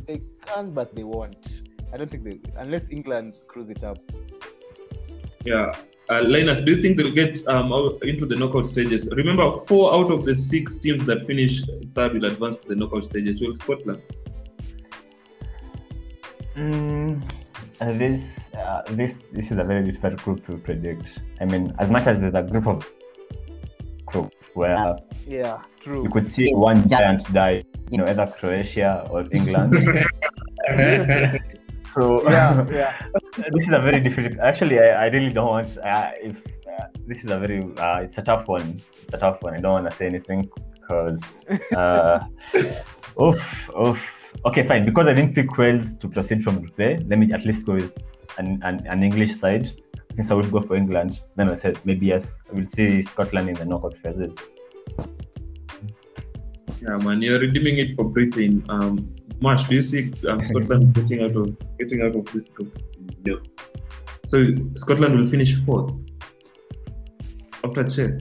they 0.05 0.21
can, 0.45 0.71
but 0.71 0.95
they 0.95 1.03
won't. 1.03 1.63
I 1.91 1.97
don't 1.97 2.11
think 2.11 2.23
they, 2.23 2.39
unless 2.57 2.89
England 2.91 3.33
screws 3.35 3.69
it 3.69 3.83
up. 3.83 3.97
Yeah. 5.43 5.75
Uh, 6.09 6.23
Linus, 6.23 6.59
do 6.61 6.71
you 6.71 6.81
think 6.81 6.97
they'll 6.97 7.13
get 7.13 7.47
um, 7.47 7.71
into 8.01 8.25
the 8.25 8.35
knockout 8.35 8.65
stages? 8.65 9.07
Remember, 9.15 9.51
four 9.67 9.93
out 9.93 10.11
of 10.11 10.25
the 10.25 10.33
six 10.33 10.79
teams 10.79 11.05
that 11.05 11.27
finish 11.27 11.63
third 11.93 12.13
will 12.13 12.25
advance 12.25 12.57
to 12.57 12.67
the 12.67 12.75
knockout 12.75 13.05
stages. 13.05 13.39
Will 13.41 13.55
Scotland? 13.55 14.01
Mm, 16.55 17.21
this 17.79 18.49
uh, 18.55 18.81
this 18.89 19.19
this 19.31 19.51
is 19.51 19.57
a 19.59 19.63
very 19.63 19.83
difficult 19.83 20.17
group 20.23 20.45
to 20.47 20.57
predict. 20.57 21.19
I 21.39 21.45
mean, 21.45 21.75
as 21.77 21.91
much 21.91 22.07
as 22.07 22.19
there's 22.19 22.33
a 22.33 22.41
group 22.41 22.65
of 22.65 22.91
group 24.07 24.33
where 24.55 24.95
Yeah, 25.27 25.61
true. 25.79 26.03
you 26.03 26.09
could 26.09 26.31
see 26.31 26.51
one 26.53 26.89
giant 26.89 27.31
die, 27.31 27.63
you 27.91 27.99
know, 27.99 28.05
either 28.07 28.25
Croatia 28.25 29.07
or 29.11 29.27
England. 29.31 30.07
so 31.93 32.23
Yeah, 32.29 32.65
yeah. 32.71 33.07
this 33.51 33.67
is 33.67 33.73
a 33.73 33.79
very 33.79 33.99
difficult. 33.99 34.39
Actually, 34.39 34.79
I, 34.79 35.05
I 35.05 35.07
really 35.07 35.29
don't 35.29 35.47
want. 35.47 35.77
Uh, 35.77 36.11
if 36.21 36.35
this 37.07 37.23
is 37.23 37.31
a 37.31 37.39
very 37.39 37.61
uh, 37.77 37.99
it's 37.99 38.17
a 38.17 38.21
tough 38.21 38.47
one. 38.47 38.79
It's 39.03 39.13
a 39.13 39.17
tough 39.17 39.41
one. 39.41 39.55
I 39.55 39.59
don't 39.59 39.73
want 39.73 39.89
to 39.89 39.95
say 39.95 40.05
anything 40.05 40.49
because 40.73 41.21
uh, 41.75 42.19
oof, 43.21 43.69
oof. 43.77 43.99
Okay, 44.45 44.63
fine. 44.65 44.85
Because 44.85 45.07
I 45.07 45.13
didn't 45.13 45.35
pick 45.35 45.57
Wales 45.57 45.93
to 45.95 46.07
proceed 46.07 46.43
from 46.43 46.59
Group 46.59 46.79
A, 46.79 46.97
let 47.07 47.19
me 47.19 47.33
at 47.33 47.45
least 47.45 47.65
go 47.65 47.73
with 47.73 47.91
an, 48.37 48.59
an, 48.63 48.85
an 48.87 49.03
English 49.03 49.35
side. 49.35 49.71
Since 50.13 50.31
I 50.31 50.33
would 50.33 50.51
go 50.51 50.61
for 50.61 50.75
England, 50.75 51.21
then 51.35 51.49
I 51.49 51.53
said 51.55 51.79
maybe 51.85 52.07
yes, 52.07 52.37
I 52.49 52.53
will 52.53 52.67
see 52.67 53.01
Scotland 53.01 53.49
in 53.49 53.55
the 53.55 53.65
knockout 53.65 53.97
phases. 53.97 54.35
Yeah, 56.81 56.97
man, 56.97 57.21
you're 57.21 57.39
redeeming 57.39 57.77
it 57.77 57.95
for 57.95 58.11
Britain. 58.13 58.61
Um, 58.69 58.99
Marsh, 59.41 59.67
do 59.69 59.75
you 59.75 59.83
see 59.83 60.11
um, 60.27 60.43
Scotland 60.49 60.93
getting 60.93 61.21
out 61.23 61.35
of 61.35 61.57
getting 61.77 62.01
out 62.01 62.15
of 62.15 62.25
this 62.33 62.47
group? 62.49 62.77
No. 63.25 63.39
So 64.27 64.45
Scotland 64.75 65.17
will 65.17 65.29
finish 65.29 65.55
fourth 65.65 65.93
after 67.63 67.89
check. 67.89 68.11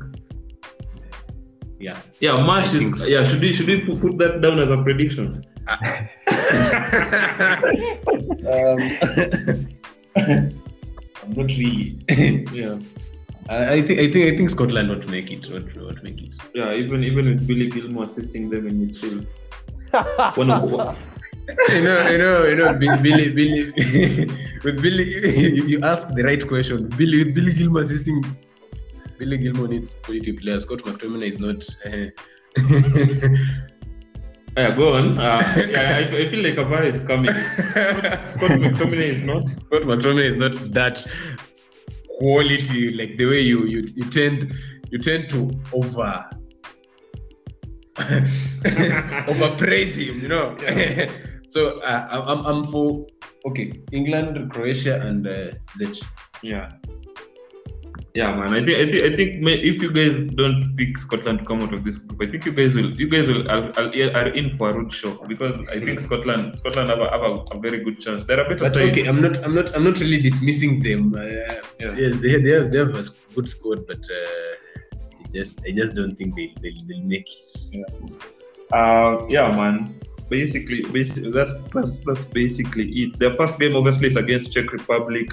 Yeah. 1.81 1.99
Yeah, 2.21 2.35
Marsh. 2.35 2.69
I 2.69 2.79
think 2.79 2.97
Is, 2.97 3.03
so. 3.03 3.07
yeah, 3.09 3.25
should 3.25 3.41
we 3.41 3.55
should 3.55 3.67
we 3.67 3.81
put, 3.85 4.01
put 4.01 4.19
that 4.19 4.41
down 4.41 4.59
as 4.59 4.71
a 4.71 4.83
prediction? 4.83 5.45
I'm 11.23 11.33
not 11.35 11.47
really. 11.47 11.99
Yeah, 12.53 12.79
I, 13.49 13.75
I 13.75 13.83
think 13.83 14.01
I 14.01 14.11
think 14.11 14.33
I 14.33 14.37
think 14.37 14.51
Scotland 14.51 14.89
won't 14.89 15.09
make 15.09 15.31
it. 15.31 15.51
Won't, 15.51 15.77
won't 15.77 16.03
make 16.03 16.23
it. 16.23 16.31
yeah. 16.55 16.73
Even 16.73 17.05
even 17.05 17.27
with 17.27 17.47
Billy 17.47 17.69
Gilmour 17.71 18.11
assisting 18.11 18.49
them 18.51 18.67
in 18.67 18.89
midfield. 18.89 19.27
One 20.35 20.97
you 21.71 21.83
know, 21.83 22.09
you 22.09 22.19
know, 22.19 22.45
you 22.45 22.57
know, 22.57 22.73
Bi- 22.75 22.97
Billy, 23.03 23.33
Billy, 23.33 23.73
with 24.65 24.83
Billy, 24.83 25.05
you, 25.55 25.65
you 25.65 25.83
ask 25.83 26.15
the 26.15 26.23
right 26.23 26.47
question. 26.47 26.89
Billy, 26.91 27.25
with 27.25 27.35
Billy 27.35 27.55
Gilmour 27.55 27.83
assisting, 27.83 28.23
Billy 29.19 29.39
Gilmour 29.39 29.69
needs 29.69 29.95
quality 30.03 30.33
players. 30.33 30.65
Scott 30.65 30.81
McTominay 30.81 31.33
is 31.33 31.39
not. 31.39 31.67
Uh, 31.87 32.11
yeah, 34.57 34.77
go 34.77 34.95
on. 34.95 35.19
Uh, 35.19 35.69
yeah, 35.71 35.97
I, 35.97 36.17
I 36.17 36.29
feel 36.31 36.43
like 36.43 36.59
a 36.59 36.65
VAR 36.65 36.85
is 36.85 37.01
coming. 37.03 37.33
Scott 37.33 38.51
McTominay 38.51 39.09
is 39.17 39.23
not. 39.23 39.49
Scott 39.49 39.83
McTominay 39.83 40.31
is 40.33 40.37
not 40.37 40.73
that 40.75 41.07
quality. 42.19 42.93
Like 42.93 43.17
the 43.17 43.27
way 43.27 43.41
you 43.41 43.65
you, 43.65 43.89
you 43.95 44.05
tend 44.11 44.53
you 44.91 44.99
tend 44.99 45.31
to 45.31 45.51
over 45.73 46.29
overpraise 49.33 49.97
him. 49.97 50.21
You 50.21 50.29
know. 50.29 50.57
so 51.49 51.81
uh, 51.81 52.07
I'm 52.11 52.23
I'm- 52.31 52.45
I'm 52.47 52.61
for 52.73 53.07
okay 53.47 53.73
England, 53.93 54.51
Croatia, 54.53 55.01
and 55.01 55.27
uh, 55.27 55.53
Czech. 55.79 55.95
Yeah. 56.43 56.73
Yeah, 58.15 58.35
man. 58.35 58.51
I 58.55 58.65
think 58.65 58.77
I 58.83 58.87
think 58.91 59.03
I 59.05 59.17
think 59.17 59.31
may, 59.47 59.55
if 59.71 59.83
you 59.83 59.91
guys 59.93 60.15
don't 60.35 60.75
pick 60.77 60.99
Scotland 60.99 61.39
to 61.41 61.45
come 61.45 61.61
out 61.63 61.73
of 61.73 61.85
this 61.85 61.99
group, 61.99 62.21
I 62.23 62.27
think 62.31 62.47
you 62.47 62.53
guys 62.53 62.75
will 62.75 62.91
you 62.91 63.09
guys 63.09 63.29
will 63.29 63.45
are, 63.49 63.71
are, 63.79 63.91
are 64.21 64.29
in 64.35 64.57
for 64.57 64.71
a 64.71 64.75
rude 64.75 64.93
show 64.93 65.13
because 65.29 65.55
I 65.71 65.79
think 65.79 66.01
Scotland 66.01 66.59
Scotland 66.59 66.89
have 66.89 66.99
a, 66.99 67.11
have 67.11 67.23
a, 67.23 67.33
a 67.55 67.61
very 67.61 67.79
good 67.85 68.01
chance. 68.01 68.25
They're 68.25 68.41
a 68.41 68.49
better 68.49 68.65
But 68.65 68.73
side. 68.73 68.91
okay, 68.91 69.07
I'm 69.07 69.21
not, 69.23 69.37
I'm 69.45 69.55
not, 69.55 69.75
I'm 69.77 69.85
not 69.85 70.01
really 70.01 70.21
dismissing 70.21 70.83
them. 70.83 71.15
Uh, 71.15 71.23
Yeah. 71.79 71.95
Yes, 72.03 72.19
they, 72.19 72.41
they 72.43 72.51
have, 72.59 72.73
they 72.73 72.79
have 72.79 72.95
a 72.97 73.05
good 73.37 73.49
squad, 73.51 73.87
but 73.87 73.99
uh, 74.03 74.51
just, 75.33 75.61
I 75.67 75.73
just 75.73 75.95
don't 75.95 76.15
think 76.15 76.35
they, 76.37 76.55
they, 76.63 76.73
they'll 76.87 77.05
make 77.05 77.27
it. 77.73 77.85
Uh, 78.73 79.27
yeah, 79.29 79.49
man. 79.55 79.95
Basically, 80.31 80.83
basically 80.93 81.31
that's, 81.31 81.55
that's 81.73 81.97
that's 82.05 82.25
basically 82.27 82.87
it. 83.03 83.19
Their 83.19 83.33
first 83.35 83.59
game 83.59 83.75
obviously 83.75 84.09
is 84.09 84.17
against 84.17 84.53
Czech 84.53 84.73
Republic 84.73 85.27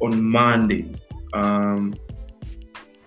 on 0.00 0.22
Monday. 0.24 0.94
Um, 1.34 1.94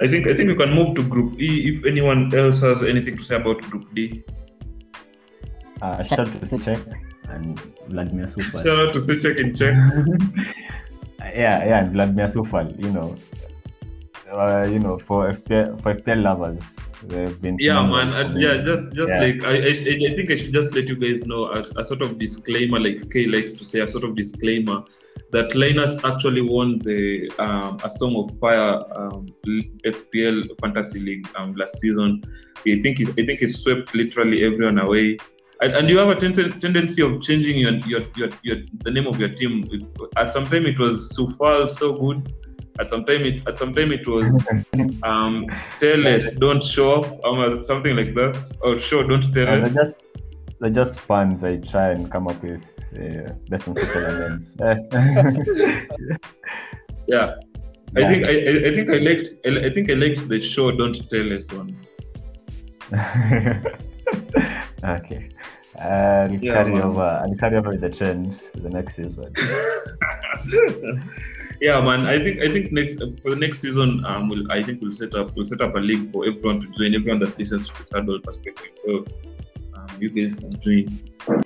I 0.02 0.08
think 0.08 0.28
I 0.28 0.36
think 0.36 0.50
we 0.50 0.56
can 0.56 0.72
move 0.74 0.96
to 0.98 1.04
Group 1.04 1.40
E. 1.42 1.70
If 1.70 1.86
anyone 1.86 2.34
else 2.36 2.62
has 2.62 2.84
anything 2.84 3.18
to 3.18 3.24
say 3.24 3.38
about 3.38 3.58
Group 3.72 3.94
D, 3.96 4.24
Uh, 5.82 6.04
shout 6.04 6.20
out 6.20 6.28
to 6.28 6.58
Czech 6.60 6.80
and 7.30 7.60
Vladimir 7.90 8.28
Coufal. 8.28 8.64
shout 8.64 8.78
out 8.80 8.94
to 8.94 9.00
Soucek 9.00 9.38
in 9.38 9.56
Czech. 9.56 9.76
yeah, 11.20 11.66
yeah, 11.66 11.80
and 11.84 11.92
Vladimir 11.94 12.28
Coufal, 12.28 12.70
you 12.82 12.92
know. 12.92 13.16
Uh, 14.36 14.67
you 14.69 14.80
know, 14.80 14.98
for 14.98 15.32
FPL, 15.32 15.82
for 15.82 15.95
FPL 15.95 16.21
lovers, 16.24 16.76
they've 17.08 17.39
been 17.41 17.58
yeah 17.60 17.82
man 17.86 18.36
yeah 18.38 18.58
just 18.69 18.95
just 18.95 19.10
Yeah. 19.10 19.21
like 19.26 19.43
I, 19.43 19.56
I 19.69 19.71
I 20.10 20.12
think 20.15 20.32
i 20.32 20.36
should 20.36 20.54
just 20.54 20.74
let 20.74 20.88
you 20.88 20.98
guys 21.00 21.26
know 21.26 21.45
a, 21.58 21.60
a 21.82 21.84
sort 21.84 22.02
of 22.02 22.17
disclaimer 22.19 22.80
like 22.80 22.98
kay 23.13 23.26
likes 23.28 23.54
to 23.60 23.65
say 23.65 23.82
a 23.82 23.88
sort 23.88 24.04
of 24.04 24.15
disclaimer 24.15 24.80
that 25.32 25.56
linus 25.56 26.04
actually 26.04 26.41
won 26.41 26.80
the 26.80 27.32
um, 27.39 27.80
a 27.84 27.89
song 27.89 28.15
of 28.21 28.26
fire 28.39 28.74
um, 28.95 29.28
fpl 29.93 30.38
fantasy 30.62 31.00
league 31.00 31.28
um, 31.36 31.54
last 31.56 31.80
season. 31.80 32.24
I 32.67 32.82
think 32.82 33.00
it, 33.00 33.10
i 33.10 33.24
think 33.28 33.41
it 33.41 33.52
swept 33.52 33.93
literally 33.93 34.43
everyone 34.43 34.80
away. 34.80 35.17
And, 35.62 35.74
and 35.74 35.89
you 35.89 35.98
have 36.00 36.10
a 36.10 36.15
ten- 36.19 36.60
tendency 36.60 37.02
of 37.02 37.21
changing 37.21 37.58
your, 37.60 37.74
your, 37.91 38.02
your, 38.17 38.30
your 38.43 38.58
the 38.84 38.91
name 38.91 39.08
of 39.08 39.19
your 39.19 39.30
team. 39.30 39.54
At 40.17 40.34
some 40.34 40.45
time 40.48 40.65
it 40.65 40.80
was 40.80 41.13
sufal 41.15 41.69
so 41.69 41.93
good 41.93 42.34
at 42.80 42.90
some 42.90 43.04
time 43.06 43.26
it 43.26 43.48
at 43.48 43.58
some 43.58 43.74
time 43.74 43.92
it 43.92 44.06
was 44.08 44.26
um 45.04 45.46
tell 45.80 46.08
us 46.08 46.30
don't 46.32 46.64
show 46.64 47.02
up 47.02 47.26
um, 47.26 47.64
something 47.66 47.96
like 47.96 48.14
that 48.14 48.36
or 48.62 48.80
show 48.80 49.02
don't 49.04 49.32
tell 49.34 49.48
us 49.48 49.60
they're 49.62 49.70
just 49.84 49.96
they're 50.60 50.70
just 50.82 50.96
puns 51.08 51.44
I 51.44 51.58
try 51.58 51.90
and 51.92 52.12
come 52.12 52.28
up 52.28 52.42
with 52.44 52.62
uh, 52.98 53.34
best 53.50 53.68
on 53.68 53.76
football 53.76 54.30
names. 54.30 54.56
yeah 57.08 57.34
I 57.98 58.02
think 58.10 58.28
I, 58.28 58.34
I, 58.34 58.68
I 58.68 58.72
think 58.76 58.90
I 58.90 58.98
liked 59.08 59.30
I, 59.46 59.50
I 59.68 59.70
think 59.70 59.90
I 59.90 59.94
liked 59.94 60.28
the 60.28 60.40
show 60.40 60.72
don't 60.76 60.98
tell 61.10 61.34
us 61.38 61.52
one 61.52 61.76
okay. 64.84 65.30
I'll 65.80 66.32
Yeah, 66.32 66.54
carry 66.54 66.74
man. 66.74 66.82
over. 66.84 67.02
I'll 67.02 67.36
carry 67.36 67.58
over 67.58 67.70
with 67.72 67.82
the 67.82 67.90
trend 67.90 68.40
for 68.54 68.60
the 68.60 68.70
next 68.70 68.96
season. 68.96 69.34
yeah 71.62 71.80
man 71.82 72.06
I 72.06 72.20
think 72.20 72.39
I 72.39 72.50
think 72.50 72.72
next 72.72 72.98
for 73.22 73.32
the 73.32 73.38
next 73.38 73.60
season 73.60 74.06
um 74.06 74.30
we'll, 74.30 74.52
I 74.52 74.62
think 74.63 74.82
we'll 74.82 74.94
set 74.94 75.15
up 75.15 75.36
we'll 75.36 75.48
set 75.48 75.62
up 75.62 75.76
a 75.76 75.80
league 75.80 76.12
for 76.12 76.26
everyone 76.26 76.62
to 76.62 76.68
join 76.78 76.96
everyone 76.96 77.20
that 77.20 77.38
listens 77.38 77.68
to 77.68 77.86
the 77.89 78.20
perspective. 78.20 78.72
So 78.86 79.06
um, 79.76 79.88
you 80.00 80.10
guys 80.10 80.39
can 80.39 80.60
join 80.62 81.44